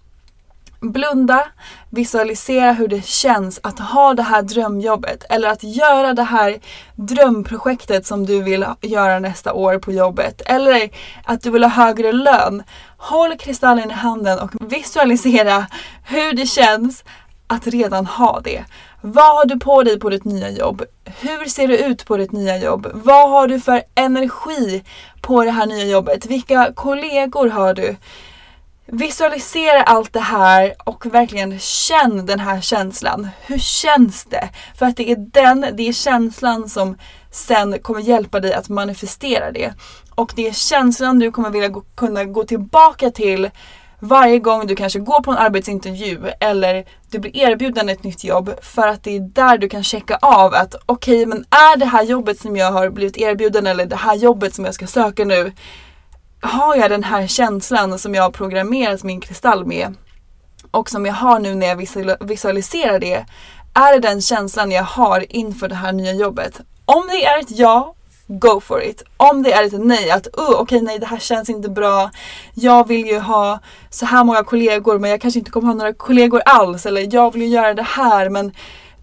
Blunda, 0.81 1.45
visualisera 1.91 2.73
hur 2.73 2.89
det 2.89 3.07
känns 3.07 3.61
att 3.63 3.79
ha 3.79 4.15
det 4.15 4.23
här 4.23 4.43
drömjobbet 4.43 5.25
eller 5.29 5.49
att 5.49 5.63
göra 5.63 6.15
det 6.15 6.23
här 6.23 6.59
drömprojektet 6.97 8.07
som 8.07 8.27
du 8.27 8.43
vill 8.43 8.67
göra 8.81 9.19
nästa 9.19 9.53
år 9.53 9.79
på 9.79 9.93
jobbet 9.93 10.43
eller 10.47 10.91
att 11.25 11.43
du 11.43 11.51
vill 11.51 11.63
ha 11.63 11.71
högre 11.71 12.13
lön. 12.13 12.63
Håll 12.97 13.39
kristallen 13.39 13.91
i 13.91 13.95
handen 13.95 14.39
och 14.39 14.51
visualisera 14.61 15.67
hur 16.05 16.33
det 16.33 16.47
känns 16.47 17.05
att 17.47 17.67
redan 17.67 18.07
ha 18.07 18.41
det. 18.41 18.65
Vad 19.05 19.37
har 19.37 19.45
du 19.47 19.59
på 19.59 19.83
dig 19.83 19.99
på 19.99 20.11
ditt 20.11 20.25
nya 20.25 20.51
jobb? 20.51 20.83
Hur 21.05 21.45
ser 21.45 21.69
det 21.69 21.79
ut 21.79 22.05
på 22.05 22.17
ditt 22.17 22.33
nya 22.33 22.59
jobb? 22.59 22.91
Vad 22.95 23.31
har 23.31 23.49
du 23.49 23.61
för 23.61 23.83
energi 23.95 24.85
på 25.21 25.45
det 25.45 25.51
här 25.51 25.67
nya 25.67 25.85
jobbet? 25.85 26.27
Vilka 26.27 26.73
kollegor 26.75 27.49
har 27.49 27.75
du? 27.75 27.97
Visualisera 28.87 29.83
allt 29.83 30.13
det 30.13 30.21
här 30.21 30.75
och 30.85 31.07
verkligen 31.07 31.59
känn 31.59 32.27
den 32.27 32.41
här 32.41 32.61
känslan. 32.61 33.29
Hur 33.47 33.59
känns 33.59 34.25
det? 34.25 34.49
För 34.79 34.87
att 34.87 34.97
det 34.97 35.11
är 35.11 35.17
den, 35.17 35.67
det 35.73 35.89
är 35.89 35.93
känslan 35.93 36.69
som 36.69 36.99
sen 37.31 37.79
kommer 37.79 38.01
hjälpa 38.01 38.41
dig 38.41 38.55
att 38.55 38.69
manifestera 38.69 39.53
det. 39.53 39.75
Och 40.15 40.33
det 40.37 40.49
är 40.49 40.53
känslan 40.53 41.19
du 41.19 41.31
kommer 41.31 41.51
vilja 41.51 41.69
gå, 41.69 41.81
kunna 41.95 42.25
gå 42.25 42.45
tillbaka 42.45 43.11
till 43.11 43.51
varje 44.05 44.39
gång 44.39 44.67
du 44.67 44.77
kanske 44.77 44.99
går 44.99 45.21
på 45.21 45.31
en 45.31 45.39
arbetsintervju 45.39 46.19
eller 46.41 46.85
du 47.11 47.19
blir 47.19 47.37
erbjuden 47.37 47.89
ett 47.89 48.05
nytt 48.05 48.25
jobb 48.25 48.51
för 48.63 48.89
att 48.89 49.05
det 49.05 49.17
är 49.17 49.21
där 49.21 49.59
du 49.59 49.69
kan 49.69 49.83
checka 49.83 50.19
av 50.23 50.55
att 50.55 50.75
okej 50.87 51.17
okay, 51.17 51.27
men 51.27 51.39
är 51.39 51.77
det 51.77 51.87
här 51.87 52.03
jobbet 52.03 52.41
som 52.41 52.57
jag 52.57 52.73
har 52.73 52.91
blivit 52.91 53.17
erbjuden 53.17 53.67
eller 53.67 53.87
det 53.87 53.97
här 53.97 54.15
jobbet 54.15 54.55
som 54.55 54.65
jag 54.65 54.75
ska 54.75 54.87
söka 54.87 55.25
nu 55.25 55.53
har 56.41 56.77
jag 56.77 56.91
den 56.91 57.05
här 57.05 57.27
känslan 57.27 57.99
som 57.99 58.15
jag 58.15 58.23
har 58.23 58.31
programmerat 58.31 59.03
min 59.03 59.21
kristall 59.21 59.65
med 59.65 59.95
och 60.71 60.91
som 60.91 61.07
jag 61.07 61.15
har 61.15 61.39
nu 61.39 61.55
när 61.55 61.67
jag 61.67 61.77
visualiserar 62.21 62.99
det 62.99 63.27
är 63.75 63.93
det 63.93 64.09
den 64.09 64.21
känslan 64.21 64.71
jag 64.71 64.83
har 64.83 65.37
inför 65.37 65.69
det 65.69 65.75
här 65.75 65.93
nya 65.93 66.13
jobbet. 66.13 66.61
Om 66.85 67.07
det 67.11 67.25
är 67.25 67.41
ett 67.41 67.51
ja 67.51 67.95
go 68.27 68.61
for 68.61 68.83
it. 68.83 69.03
Om 69.17 69.43
det 69.43 69.53
är 69.53 69.65
ett 69.65 69.73
nej, 69.73 70.11
att 70.11 70.27
uh, 70.27 70.33
okej 70.35 70.55
okay, 70.55 70.81
nej 70.81 70.99
det 70.99 71.07
här 71.07 71.19
känns 71.19 71.51
inte 71.51 71.69
bra. 71.69 72.11
Jag 72.55 72.89
vill 72.89 73.07
ju 73.07 73.19
ha 73.19 73.59
så 73.91 74.07
här 74.07 74.25
många 74.25 74.45
kollegor 74.45 74.99
men 74.99 75.11
jag 75.11 75.21
kanske 75.21 75.39
inte 75.39 75.51
kommer 75.51 75.67
ha 75.67 75.75
några 75.75 75.93
kollegor 75.93 76.43
alls. 76.47 76.87
Eller 76.87 77.15
jag 77.15 77.33
vill 77.33 77.43
ju 77.43 77.49
göra 77.49 77.75
det 77.75 77.83
här 77.83 78.29
men 78.29 78.53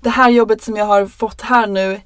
det 0.02 0.10
här 0.10 0.30
jobbet 0.30 0.64
som 0.64 0.76
jag 0.78 0.86
har 0.86 1.06
fått 1.06 1.42
här 1.42 1.68
nu 1.68 2.02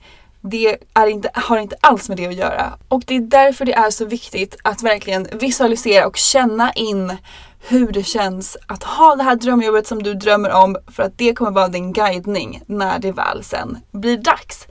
det 0.46 0.78
är 0.94 1.08
inte, 1.08 1.30
har 1.34 1.58
inte 1.58 1.76
alls 1.82 2.10
med 2.10 2.18
det 2.18 2.28
att 2.28 2.36
göra. 2.36 2.74
Och 2.88 3.04
det 3.08 3.16
är 3.16 3.20
därför 3.20 3.66
det 3.66 3.74
är 3.74 3.90
så 3.90 4.06
viktigt 4.06 4.58
att 4.64 4.84
verkligen 4.84 5.28
visualisera 5.34 6.08
och 6.08 6.18
känna 6.18 6.74
in 6.74 7.18
hur 7.68 7.92
det 7.92 8.04
känns 8.04 8.58
att 8.68 8.84
ha 8.84 9.16
det 9.16 9.24
här 9.24 9.36
drömjobbet 9.36 9.88
som 9.88 10.04
du 10.04 10.14
drömmer 10.14 10.52
om 10.52 10.78
för 10.88 11.04
att 11.04 11.18
det 11.18 11.34
kommer 11.34 11.52
vara 11.52 11.68
din 11.68 11.94
guidning 11.94 12.62
när 12.68 13.00
det 13.00 13.12
väl 13.12 13.44
sen 13.44 13.78
blir 13.92 14.18
dags. 14.18 14.68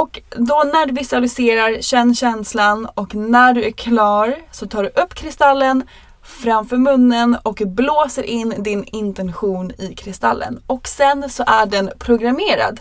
Och 0.00 0.20
då 0.30 0.64
när 0.72 0.86
du 0.86 0.92
visualiserar, 0.92 1.82
känn 1.82 2.14
känslan 2.14 2.88
och 2.94 3.14
när 3.14 3.52
du 3.52 3.64
är 3.64 3.70
klar 3.70 4.36
så 4.52 4.66
tar 4.66 4.82
du 4.82 4.88
upp 4.88 5.14
kristallen 5.14 5.84
framför 6.22 6.76
munnen 6.76 7.36
och 7.42 7.62
blåser 7.66 8.22
in 8.22 8.54
din 8.58 8.84
intention 8.84 9.70
i 9.78 9.94
kristallen. 9.94 10.62
Och 10.66 10.88
sen 10.88 11.30
så 11.30 11.44
är 11.46 11.66
den 11.66 11.90
programmerad. 11.98 12.80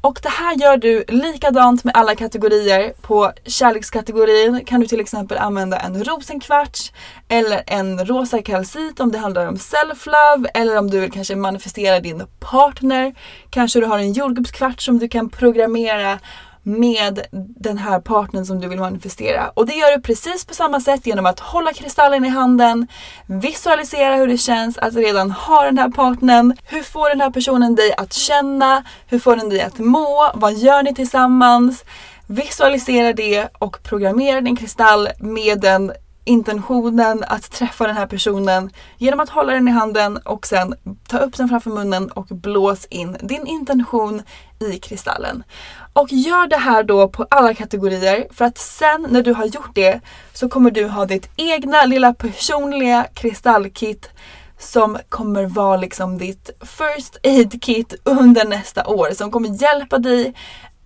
Och 0.00 0.18
det 0.22 0.28
här 0.28 0.56
gör 0.56 0.76
du 0.76 1.04
likadant 1.08 1.84
med 1.84 1.96
alla 1.96 2.14
kategorier. 2.14 2.92
På 3.00 3.32
kärlekskategorin 3.44 4.64
kan 4.64 4.80
du 4.80 4.86
till 4.86 5.00
exempel 5.00 5.38
använda 5.38 5.78
en 5.78 6.04
rosenkvarts 6.04 6.92
eller 7.28 7.62
en 7.66 8.06
rosa 8.06 8.42
kalcit 8.42 9.00
om 9.00 9.12
det 9.12 9.18
handlar 9.18 9.46
om 9.46 9.56
self-love 9.56 10.46
eller 10.54 10.78
om 10.78 10.90
du 10.90 11.00
vill 11.00 11.12
kanske 11.12 11.36
manifestera 11.36 12.00
din 12.00 12.26
partner. 12.40 13.14
Kanske 13.50 13.80
du 13.80 13.86
har 13.86 13.98
en 13.98 14.12
jordgubbskvarts 14.12 14.84
som 14.84 14.98
du 14.98 15.08
kan 15.08 15.30
programmera 15.30 16.18
med 16.66 17.26
den 17.60 17.78
här 17.78 18.00
partnern 18.00 18.46
som 18.46 18.60
du 18.60 18.68
vill 18.68 18.78
manifestera. 18.78 19.48
Och 19.54 19.66
det 19.66 19.74
gör 19.74 19.96
du 19.96 20.02
precis 20.02 20.44
på 20.44 20.54
samma 20.54 20.80
sätt 20.80 21.06
genom 21.06 21.26
att 21.26 21.40
hålla 21.40 21.72
kristallen 21.72 22.24
i 22.24 22.28
handen, 22.28 22.86
visualisera 23.26 24.14
hur 24.14 24.26
det 24.26 24.38
känns 24.38 24.78
att 24.78 24.94
redan 24.94 25.30
ha 25.30 25.64
den 25.64 25.78
här 25.78 25.90
partnern. 25.90 26.56
Hur 26.64 26.82
får 26.82 27.08
den 27.08 27.20
här 27.20 27.30
personen 27.30 27.74
dig 27.74 27.94
att 27.96 28.12
känna? 28.12 28.84
Hur 29.06 29.18
får 29.18 29.36
den 29.36 29.48
dig 29.48 29.60
att 29.60 29.78
må? 29.78 30.30
Vad 30.34 30.54
gör 30.54 30.82
ni 30.82 30.94
tillsammans? 30.94 31.84
Visualisera 32.26 33.12
det 33.12 33.48
och 33.58 33.82
programmera 33.82 34.40
din 34.40 34.56
kristall 34.56 35.08
med 35.18 35.60
den 35.60 35.92
intentionen 36.26 37.24
att 37.28 37.50
träffa 37.50 37.86
den 37.86 37.96
här 37.96 38.06
personen 38.06 38.70
genom 38.98 39.20
att 39.20 39.28
hålla 39.28 39.52
den 39.52 39.68
i 39.68 39.70
handen 39.70 40.16
och 40.16 40.46
sen 40.46 40.74
ta 41.08 41.18
upp 41.18 41.36
den 41.36 41.48
framför 41.48 41.70
munnen 41.70 42.10
och 42.10 42.26
blås 42.26 42.86
in 42.90 43.16
din 43.20 43.46
intention 43.46 44.22
i 44.58 44.78
kristallen. 44.78 45.44
Och 45.92 46.12
gör 46.12 46.46
det 46.46 46.56
här 46.56 46.82
då 46.82 47.08
på 47.08 47.26
alla 47.30 47.54
kategorier 47.54 48.26
för 48.30 48.44
att 48.44 48.58
sen 48.58 49.06
när 49.10 49.22
du 49.22 49.32
har 49.32 49.44
gjort 49.44 49.74
det 49.74 50.00
så 50.32 50.48
kommer 50.48 50.70
du 50.70 50.88
ha 50.88 51.06
ditt 51.06 51.30
egna 51.36 51.84
lilla 51.84 52.14
personliga 52.14 53.06
kristallkit 53.14 54.10
som 54.58 54.98
kommer 55.08 55.46
vara 55.46 55.76
liksom 55.76 56.18
ditt 56.18 56.50
first 56.60 57.16
aid 57.24 57.62
kit 57.62 57.94
under 58.04 58.44
nästa 58.44 58.86
år 58.86 59.10
som 59.14 59.30
kommer 59.30 59.62
hjälpa 59.62 59.98
dig 59.98 60.34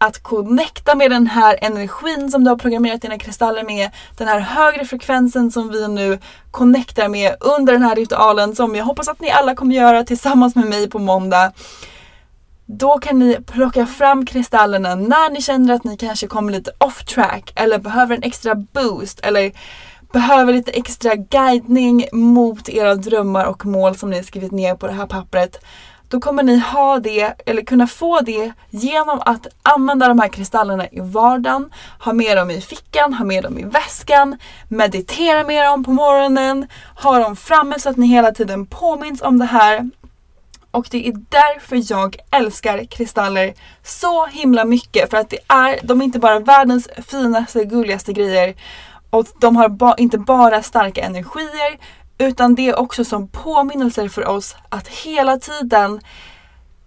att 0.01 0.23
connecta 0.23 0.95
med 0.95 1.11
den 1.11 1.27
här 1.27 1.59
energin 1.61 2.31
som 2.31 2.45
du 2.45 2.51
har 2.51 2.57
programmerat 2.57 3.03
dina 3.03 3.19
kristaller 3.19 3.65
med. 3.65 3.91
Den 4.17 4.29
här 4.29 4.41
högre 4.41 4.85
frekvensen 4.85 5.51
som 5.51 5.69
vi 5.71 5.89
nu 5.89 6.19
connectar 6.51 7.09
med 7.09 7.37
under 7.41 7.73
den 7.73 7.83
här 7.83 7.97
ritualen 7.97 8.57
som 8.57 8.75
jag 8.75 8.85
hoppas 8.85 9.09
att 9.09 9.21
ni 9.21 9.31
alla 9.31 9.55
kommer 9.55 9.75
göra 9.75 10.05
tillsammans 10.05 10.55
med 10.55 10.65
mig 10.65 10.91
på 10.91 10.99
måndag. 10.99 11.53
Då 12.67 12.99
kan 12.99 13.19
ni 13.19 13.39
plocka 13.47 13.87
fram 13.87 14.27
kristallerna 14.27 14.95
när 14.95 15.31
ni 15.31 15.43
känner 15.43 15.75
att 15.75 15.85
ni 15.85 15.97
kanske 15.97 16.27
kommer 16.27 16.53
lite 16.53 16.73
off 16.79 17.05
track 17.05 17.53
eller 17.55 17.79
behöver 17.79 18.17
en 18.17 18.23
extra 18.23 18.55
boost 18.55 19.21
eller 19.21 19.53
behöver 20.13 20.53
lite 20.53 20.71
extra 20.71 21.15
guidning 21.15 22.05
mot 22.13 22.69
era 22.69 22.95
drömmar 22.95 23.45
och 23.45 23.67
mål 23.67 23.97
som 23.97 24.11
ni 24.11 24.23
skrivit 24.23 24.53
ner 24.53 24.75
på 24.75 24.87
det 24.87 24.93
här 24.93 25.07
pappret. 25.07 25.65
Då 26.11 26.21
kommer 26.21 26.43
ni 26.43 26.59
ha 26.59 26.99
det, 26.99 27.35
eller 27.47 27.63
kunna 27.63 27.87
få 27.87 28.21
det 28.21 28.53
genom 28.71 29.21
att 29.21 29.47
använda 29.63 30.09
de 30.09 30.19
här 30.19 30.29
kristallerna 30.29 30.87
i 30.87 31.01
vardagen, 31.01 31.73
ha 32.01 32.13
med 32.13 32.37
dem 32.37 32.51
i 32.51 32.61
fickan, 32.61 33.15
ha 33.15 33.25
med 33.25 33.43
dem 33.43 33.59
i 33.59 33.65
väskan, 33.65 34.39
meditera 34.69 35.45
med 35.45 35.67
dem 35.67 35.85
på 35.85 35.91
morgonen, 35.91 36.67
ha 37.03 37.19
dem 37.19 37.37
framme 37.37 37.79
så 37.79 37.91
att 37.91 37.97
ni 37.97 38.07
hela 38.07 38.33
tiden 38.33 38.67
påminns 38.67 39.23
om 39.23 39.39
det 39.39 39.45
här 39.45 39.91
och 40.71 40.87
det 40.91 41.09
är 41.09 41.13
därför 41.29 41.93
jag 41.93 42.17
älskar 42.31 42.85
kristaller 42.85 43.55
så 43.83 44.27
himla 44.27 44.65
mycket. 44.65 45.11
För 45.11 45.17
att 45.17 45.31
det 45.31 45.39
är, 45.49 45.79
de 45.83 46.01
är 46.01 46.05
inte 46.05 46.19
bara 46.19 46.39
världens 46.39 46.89
finaste, 47.07 47.65
gulligaste 47.65 48.13
grejer. 48.13 48.55
Och 49.11 49.27
de 49.41 49.57
har 49.57 49.69
ba, 49.69 49.95
inte 49.99 50.19
bara 50.19 50.63
starka 50.63 51.01
energier. 51.01 51.79
Utan 52.21 52.55
det 52.55 52.69
är 52.69 52.79
också 52.79 53.05
som 53.05 53.29
påminnelser 53.29 54.09
för 54.09 54.29
oss 54.29 54.57
att 54.69 54.89
hela 54.89 55.39
tiden 55.39 56.01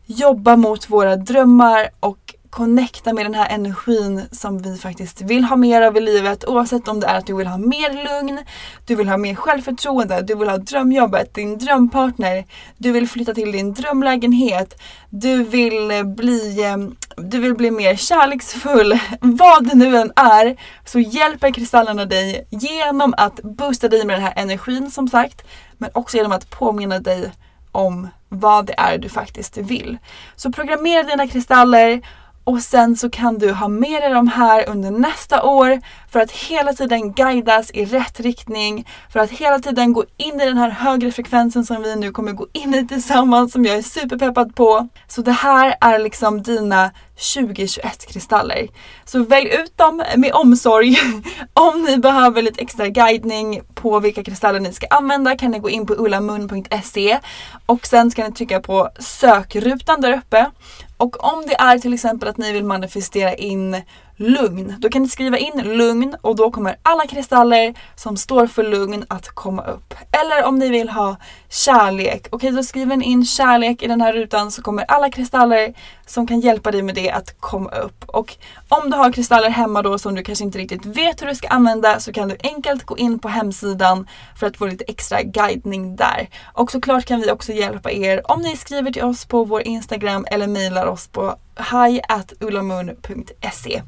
jobba 0.05 0.55
mot 0.55 0.89
våra 0.89 1.15
drömmar 1.15 1.89
och 1.99 2.35
connecta 2.49 3.13
med 3.13 3.25
den 3.25 3.33
här 3.33 3.49
energin 3.49 4.21
som 4.31 4.61
vi 4.61 4.77
faktiskt 4.77 5.21
vill 5.21 5.43
ha 5.43 5.55
mer 5.55 5.81
av 5.81 5.97
i 5.97 6.01
livet. 6.01 6.47
Oavsett 6.47 6.87
om 6.87 6.99
det 6.99 7.07
är 7.07 7.17
att 7.17 7.25
du 7.25 7.35
vill 7.35 7.47
ha 7.47 7.57
mer 7.57 8.21
lugn, 8.21 8.39
du 8.85 8.95
vill 8.95 9.09
ha 9.09 9.17
mer 9.17 9.35
självförtroende, 9.35 10.21
du 10.21 10.35
vill 10.35 10.49
ha 10.49 10.57
drömjobbet, 10.57 11.33
din 11.33 11.57
drömpartner, 11.57 12.45
du 12.77 12.91
vill 12.91 13.09
flytta 13.09 13.33
till 13.33 13.51
din 13.51 13.73
drömlägenhet, 13.73 14.81
du 15.09 15.43
vill 15.43 16.03
bli, 16.05 16.63
eh, 16.63 16.77
du 17.17 17.39
vill 17.39 17.55
bli 17.55 17.71
mer 17.71 17.95
kärleksfull. 17.95 18.99
Vad 19.19 19.67
det 19.67 19.75
nu 19.75 19.97
än 19.97 20.11
är 20.15 20.55
så 20.85 20.99
hjälper 20.99 21.51
kristallerna 21.51 22.05
dig 22.05 22.47
genom 22.49 23.13
att 23.17 23.41
boosta 23.41 23.87
dig 23.87 24.05
med 24.05 24.15
den 24.15 24.23
här 24.23 24.33
energin 24.35 24.91
som 24.91 25.07
sagt. 25.07 25.43
Men 25.77 25.89
också 25.93 26.17
genom 26.17 26.31
att 26.31 26.49
påminna 26.49 26.99
dig 26.99 27.31
om 27.71 28.07
vad 28.29 28.65
det 28.65 28.73
är 28.77 28.97
du 28.97 29.09
faktiskt 29.09 29.57
vill. 29.57 29.97
Så 30.35 30.51
programmera 30.51 31.03
dina 31.03 31.27
kristaller 31.27 32.01
och 32.43 32.61
sen 32.61 32.97
så 32.97 33.09
kan 33.09 33.37
du 33.37 33.51
ha 33.51 33.67
med 33.67 34.01
dig 34.01 34.13
de 34.13 34.27
här 34.27 34.69
under 34.69 34.91
nästa 34.91 35.43
år 35.43 35.81
för 36.11 36.19
att 36.19 36.31
hela 36.31 36.73
tiden 36.73 37.13
guidas 37.13 37.71
i 37.71 37.85
rätt 37.85 38.19
riktning. 38.19 38.87
För 39.09 39.19
att 39.19 39.29
hela 39.29 39.59
tiden 39.59 39.93
gå 39.93 40.05
in 40.17 40.41
i 40.41 40.45
den 40.45 40.57
här 40.57 40.69
högre 40.69 41.11
frekvensen 41.11 41.65
som 41.65 41.81
vi 41.81 41.95
nu 41.95 42.11
kommer 42.11 42.31
gå 42.31 42.47
in 42.53 42.73
i 42.73 42.87
tillsammans 42.87 43.51
som 43.51 43.65
jag 43.65 43.77
är 43.77 43.81
superpeppad 43.81 44.55
på. 44.55 44.87
Så 45.07 45.21
det 45.21 45.31
här 45.31 45.75
är 45.81 45.99
liksom 45.99 46.41
dina 46.41 46.91
2021 47.15 48.05
kristaller. 48.05 48.67
Så 49.05 49.23
välj 49.23 49.49
ut 49.49 49.77
dem 49.77 50.03
med 50.17 50.33
omsorg. 50.33 50.97
Om 51.53 51.83
ni 51.83 51.97
behöver 51.97 52.41
lite 52.41 52.61
extra 52.61 52.87
guidning 52.87 53.61
på 53.73 53.99
vilka 53.99 54.23
kristaller 54.23 54.59
ni 54.59 54.73
ska 54.73 54.87
använda 54.89 55.37
kan 55.37 55.51
ni 55.51 55.59
gå 55.59 55.69
in 55.69 55.85
på 55.85 55.93
ullamun.se 55.93 57.19
och 57.65 57.85
sen 57.85 58.11
ska 58.11 58.23
ni 58.27 58.33
trycka 58.33 58.59
på 58.59 58.89
sökrutan 58.99 60.01
där 60.01 60.17
uppe. 60.17 60.51
Och 60.97 61.23
om 61.33 61.45
det 61.47 61.55
är 61.55 61.79
till 61.79 61.93
exempel 61.93 62.29
att 62.29 62.37
ni 62.37 62.51
vill 62.51 62.63
manifestera 62.63 63.33
in 63.33 63.81
lugn. 64.17 64.75
Då 64.79 64.89
kan 64.89 65.01
ni 65.01 65.09
skriva 65.09 65.37
in 65.37 65.61
lugn 65.63 66.15
och 66.21 66.35
då 66.35 66.51
kommer 66.51 66.75
alla 66.83 67.07
kristaller 67.07 67.73
som 67.95 68.17
står 68.17 68.47
för 68.47 68.63
lugn 68.63 69.05
att 69.07 69.27
komma 69.27 69.63
upp. 69.63 69.93
Eller 70.11 70.43
om 70.43 70.59
ni 70.59 70.69
vill 70.69 70.89
ha 70.89 71.15
kärlek. 71.49 72.27
Okej, 72.31 72.51
då 72.51 72.63
skriver 72.63 72.97
ni 72.97 73.05
in 73.05 73.25
kärlek 73.25 73.83
i 73.83 73.87
den 73.87 74.01
här 74.01 74.13
rutan 74.13 74.51
så 74.51 74.61
kommer 74.61 74.83
alla 74.87 75.09
kristaller 75.09 75.73
som 76.05 76.27
kan 76.27 76.39
hjälpa 76.39 76.71
dig 76.71 76.81
med 76.81 76.95
det 76.95 77.11
att 77.11 77.35
komma 77.39 77.69
upp. 77.69 78.03
Och 78.07 78.35
om 78.69 78.89
du 78.89 78.97
har 78.97 79.11
kristaller 79.11 79.49
hemma 79.49 79.81
då 79.81 79.99
som 79.99 80.15
du 80.15 80.23
kanske 80.23 80.45
inte 80.45 80.57
riktigt 80.57 80.85
vet 80.85 81.21
hur 81.21 81.27
du 81.27 81.35
ska 81.35 81.47
använda 81.47 81.99
så 81.99 82.13
kan 82.13 82.29
du 82.29 82.37
enkelt 82.43 82.83
gå 82.83 82.97
in 82.97 83.19
på 83.19 83.27
hemsidan 83.27 84.07
för 84.39 84.47
att 84.47 84.57
få 84.57 84.65
lite 84.65 84.83
extra 84.87 85.21
guidning 85.21 85.95
där. 85.95 86.29
Och 86.53 86.71
såklart 86.71 87.05
kan 87.05 87.21
vi 87.21 87.31
också 87.31 87.53
hjälpa 87.53 87.91
er 87.91 88.31
om 88.31 88.41
ni 88.41 88.57
skriver 88.57 88.91
till 88.91 89.03
oss 89.03 89.25
på 89.25 89.43
vår 89.43 89.61
Instagram 89.61 90.25
eller 90.31 90.47
mejlar 90.47 90.85
oss 90.85 91.07
på 91.07 91.35
hi.ullamoon.se 91.57 93.81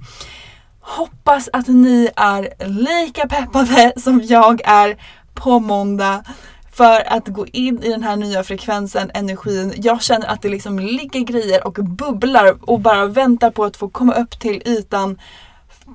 Hoppas 0.80 1.50
att 1.54 1.68
ni 1.68 2.10
är 2.16 2.50
lika 2.66 3.28
peppade 3.28 3.94
som 3.98 4.22
jag 4.24 4.62
är 4.64 4.98
på 5.34 5.60
måndag 5.60 6.24
för 6.72 7.14
att 7.14 7.28
gå 7.28 7.48
in 7.48 7.84
i 7.84 7.90
den 7.90 8.04
här 8.04 8.16
nya 8.16 8.44
frekvensen, 8.44 9.12
energin. 9.14 9.74
Jag 9.76 10.02
känner 10.02 10.28
att 10.28 10.42
det 10.42 10.50
liksom 10.50 10.80
ligger 10.80 11.20
grejer 11.20 11.68
och 11.68 11.74
bubblar 11.74 12.58
och 12.62 12.80
bara 12.80 13.06
väntar 13.06 13.52
på 13.52 13.64
att 13.64 13.78
få 13.78 13.90
komma 13.90 14.14
upp 14.14 14.40
till 14.40 14.62
ytan. 14.66 15.18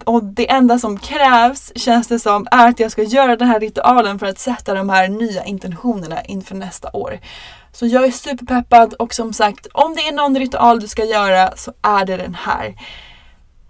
Och 0.04 0.24
det 0.24 0.50
enda 0.50 0.78
som 0.78 0.98
krävs, 0.98 1.72
känns 1.74 2.09
det 2.09 2.18
som, 2.18 2.46
är 2.50 2.68
att 2.68 2.80
jag 2.80 2.92
ska 2.92 3.02
göra 3.02 3.37
den 3.37 3.48
här 3.48 3.61
ritualen 3.61 4.18
för 4.18 4.26
att 4.26 4.38
sätta 4.38 4.74
de 4.74 4.88
här 4.88 5.09
nya 5.09 5.44
intentionerna 5.44 6.22
inför 6.22 6.54
nästa 6.54 6.90
år. 6.92 7.20
Så 7.72 7.87
jag 7.87 8.04
är 8.04 8.11
superpeppad 8.11 8.94
och 8.94 9.14
som 9.14 9.33
sagt, 9.33 9.66
om 9.72 9.94
det 9.94 10.09
är 10.09 10.12
någon 10.12 10.38
ritual 10.38 10.80
du 10.80 10.88
ska 10.88 11.04
göra 11.04 11.56
så 11.56 11.72
är 11.83 12.04
det 12.04 12.16
den 12.16 12.35
här. 12.35 12.74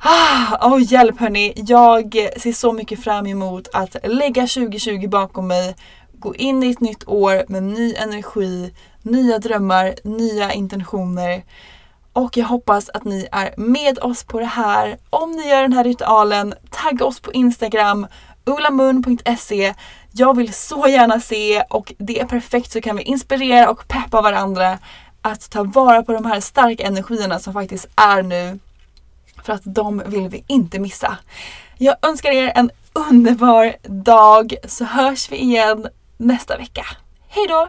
Ah, 0.03 0.69
oh, 0.69 0.83
hjälp 0.93 1.21
hörni, 1.21 1.53
jag 1.57 2.13
ser 2.37 2.53
så 2.53 2.73
mycket 2.73 3.05
fram 3.05 3.27
emot 3.27 3.69
att 3.73 3.97
lägga 4.05 4.43
2020 4.43 5.09
bakom 5.09 5.47
mig, 5.47 5.77
gå 6.13 6.35
in 6.35 6.63
i 6.63 6.71
ett 6.71 6.81
nytt 6.81 7.09
år 7.09 7.45
med 7.49 7.63
ny 7.63 7.95
energi, 7.95 8.75
nya 9.03 9.39
drömmar, 9.39 9.95
nya 10.05 10.53
intentioner. 10.53 11.43
Och 12.13 12.37
jag 12.37 12.47
hoppas 12.47 12.89
att 12.89 13.05
ni 13.05 13.29
är 13.33 13.55
med 13.57 13.99
oss 13.99 14.25
på 14.25 14.41
det 14.41 14.47
här. 14.47 14.99
Om 15.11 15.33
ni 15.33 15.49
gör 15.49 15.63
den 15.63 15.73
här 15.73 15.85
ritualen, 15.85 16.55
tagga 16.71 17.05
oss 17.05 17.21
på 17.21 17.33
Instagram, 17.33 18.07
ulamun.se. 18.45 19.75
Jag 20.13 20.37
vill 20.37 20.55
så 20.55 20.89
gärna 20.89 21.21
se 21.21 21.63
och 21.71 21.93
det 21.99 22.21
är 22.21 22.27
perfekt 22.27 22.73
så 22.73 22.81
kan 22.81 22.97
vi 22.97 23.03
inspirera 23.03 23.71
och 23.71 23.89
peppa 23.89 24.23
varandra 24.23 24.79
att 25.23 25.51
ta 25.51 25.63
vara 25.63 26.03
på 26.03 26.13
de 26.13 26.25
här 26.25 26.41
starka 26.41 26.87
energierna 26.87 27.39
som 27.39 27.53
faktiskt 27.53 27.87
är 27.97 28.23
nu. 28.23 28.59
För 29.45 29.53
att 29.53 29.63
de 29.65 30.03
vill 30.07 30.29
vi 30.29 30.45
inte 30.47 30.79
missa. 30.79 31.19
Jag 31.79 31.97
önskar 32.03 32.31
er 32.31 32.53
en 32.55 32.71
underbar 32.93 33.77
dag 33.83 34.55
så 34.69 34.85
hörs 34.85 35.33
vi 35.33 35.37
igen 35.37 35.89
nästa 36.17 36.57
vecka. 36.57 36.87
Hejdå! 37.29 37.69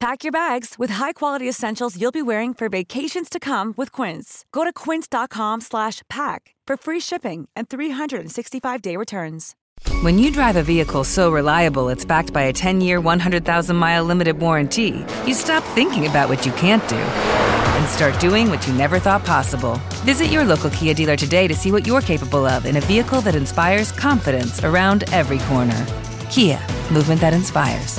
Pack 0.00 0.22
your 0.22 0.30
bags 0.30 0.76
with 0.78 0.90
high-quality 0.90 1.48
essentials 1.48 2.00
you'll 2.00 2.12
be 2.12 2.22
wearing 2.22 2.54
for 2.54 2.68
vacations 2.68 3.28
to 3.28 3.40
come 3.40 3.74
with 3.76 3.90
Quince. 3.90 4.44
Go 4.52 4.62
to 4.62 4.72
quince.com 4.72 5.60
slash 5.60 6.02
pack 6.08 6.54
for 6.68 6.76
free 6.76 7.00
shipping 7.00 7.48
and 7.56 7.68
365-day 7.68 8.94
returns. 8.94 9.56
When 10.02 10.16
you 10.16 10.30
drive 10.30 10.54
a 10.54 10.62
vehicle 10.62 11.02
so 11.02 11.32
reliable 11.32 11.88
it's 11.88 12.04
backed 12.04 12.32
by 12.32 12.42
a 12.42 12.52
10-year, 12.52 13.00
100,000-mile 13.00 14.04
limited 14.04 14.38
warranty, 14.38 15.04
you 15.26 15.34
stop 15.34 15.64
thinking 15.74 16.06
about 16.06 16.28
what 16.28 16.46
you 16.46 16.52
can't 16.52 16.88
do 16.88 16.94
and 16.94 17.88
start 17.88 18.18
doing 18.20 18.50
what 18.50 18.64
you 18.68 18.74
never 18.74 19.00
thought 19.00 19.24
possible. 19.24 19.80
Visit 20.04 20.26
your 20.26 20.44
local 20.44 20.70
Kia 20.70 20.94
dealer 20.94 21.16
today 21.16 21.48
to 21.48 21.54
see 21.54 21.72
what 21.72 21.88
you're 21.88 22.02
capable 22.02 22.46
of 22.46 22.66
in 22.66 22.76
a 22.76 22.80
vehicle 22.82 23.20
that 23.22 23.34
inspires 23.34 23.90
confidence 23.90 24.62
around 24.62 25.12
every 25.12 25.40
corner. 25.40 25.86
Kia, 26.30 26.60
movement 26.92 27.20
that 27.20 27.34
inspires. 27.34 27.98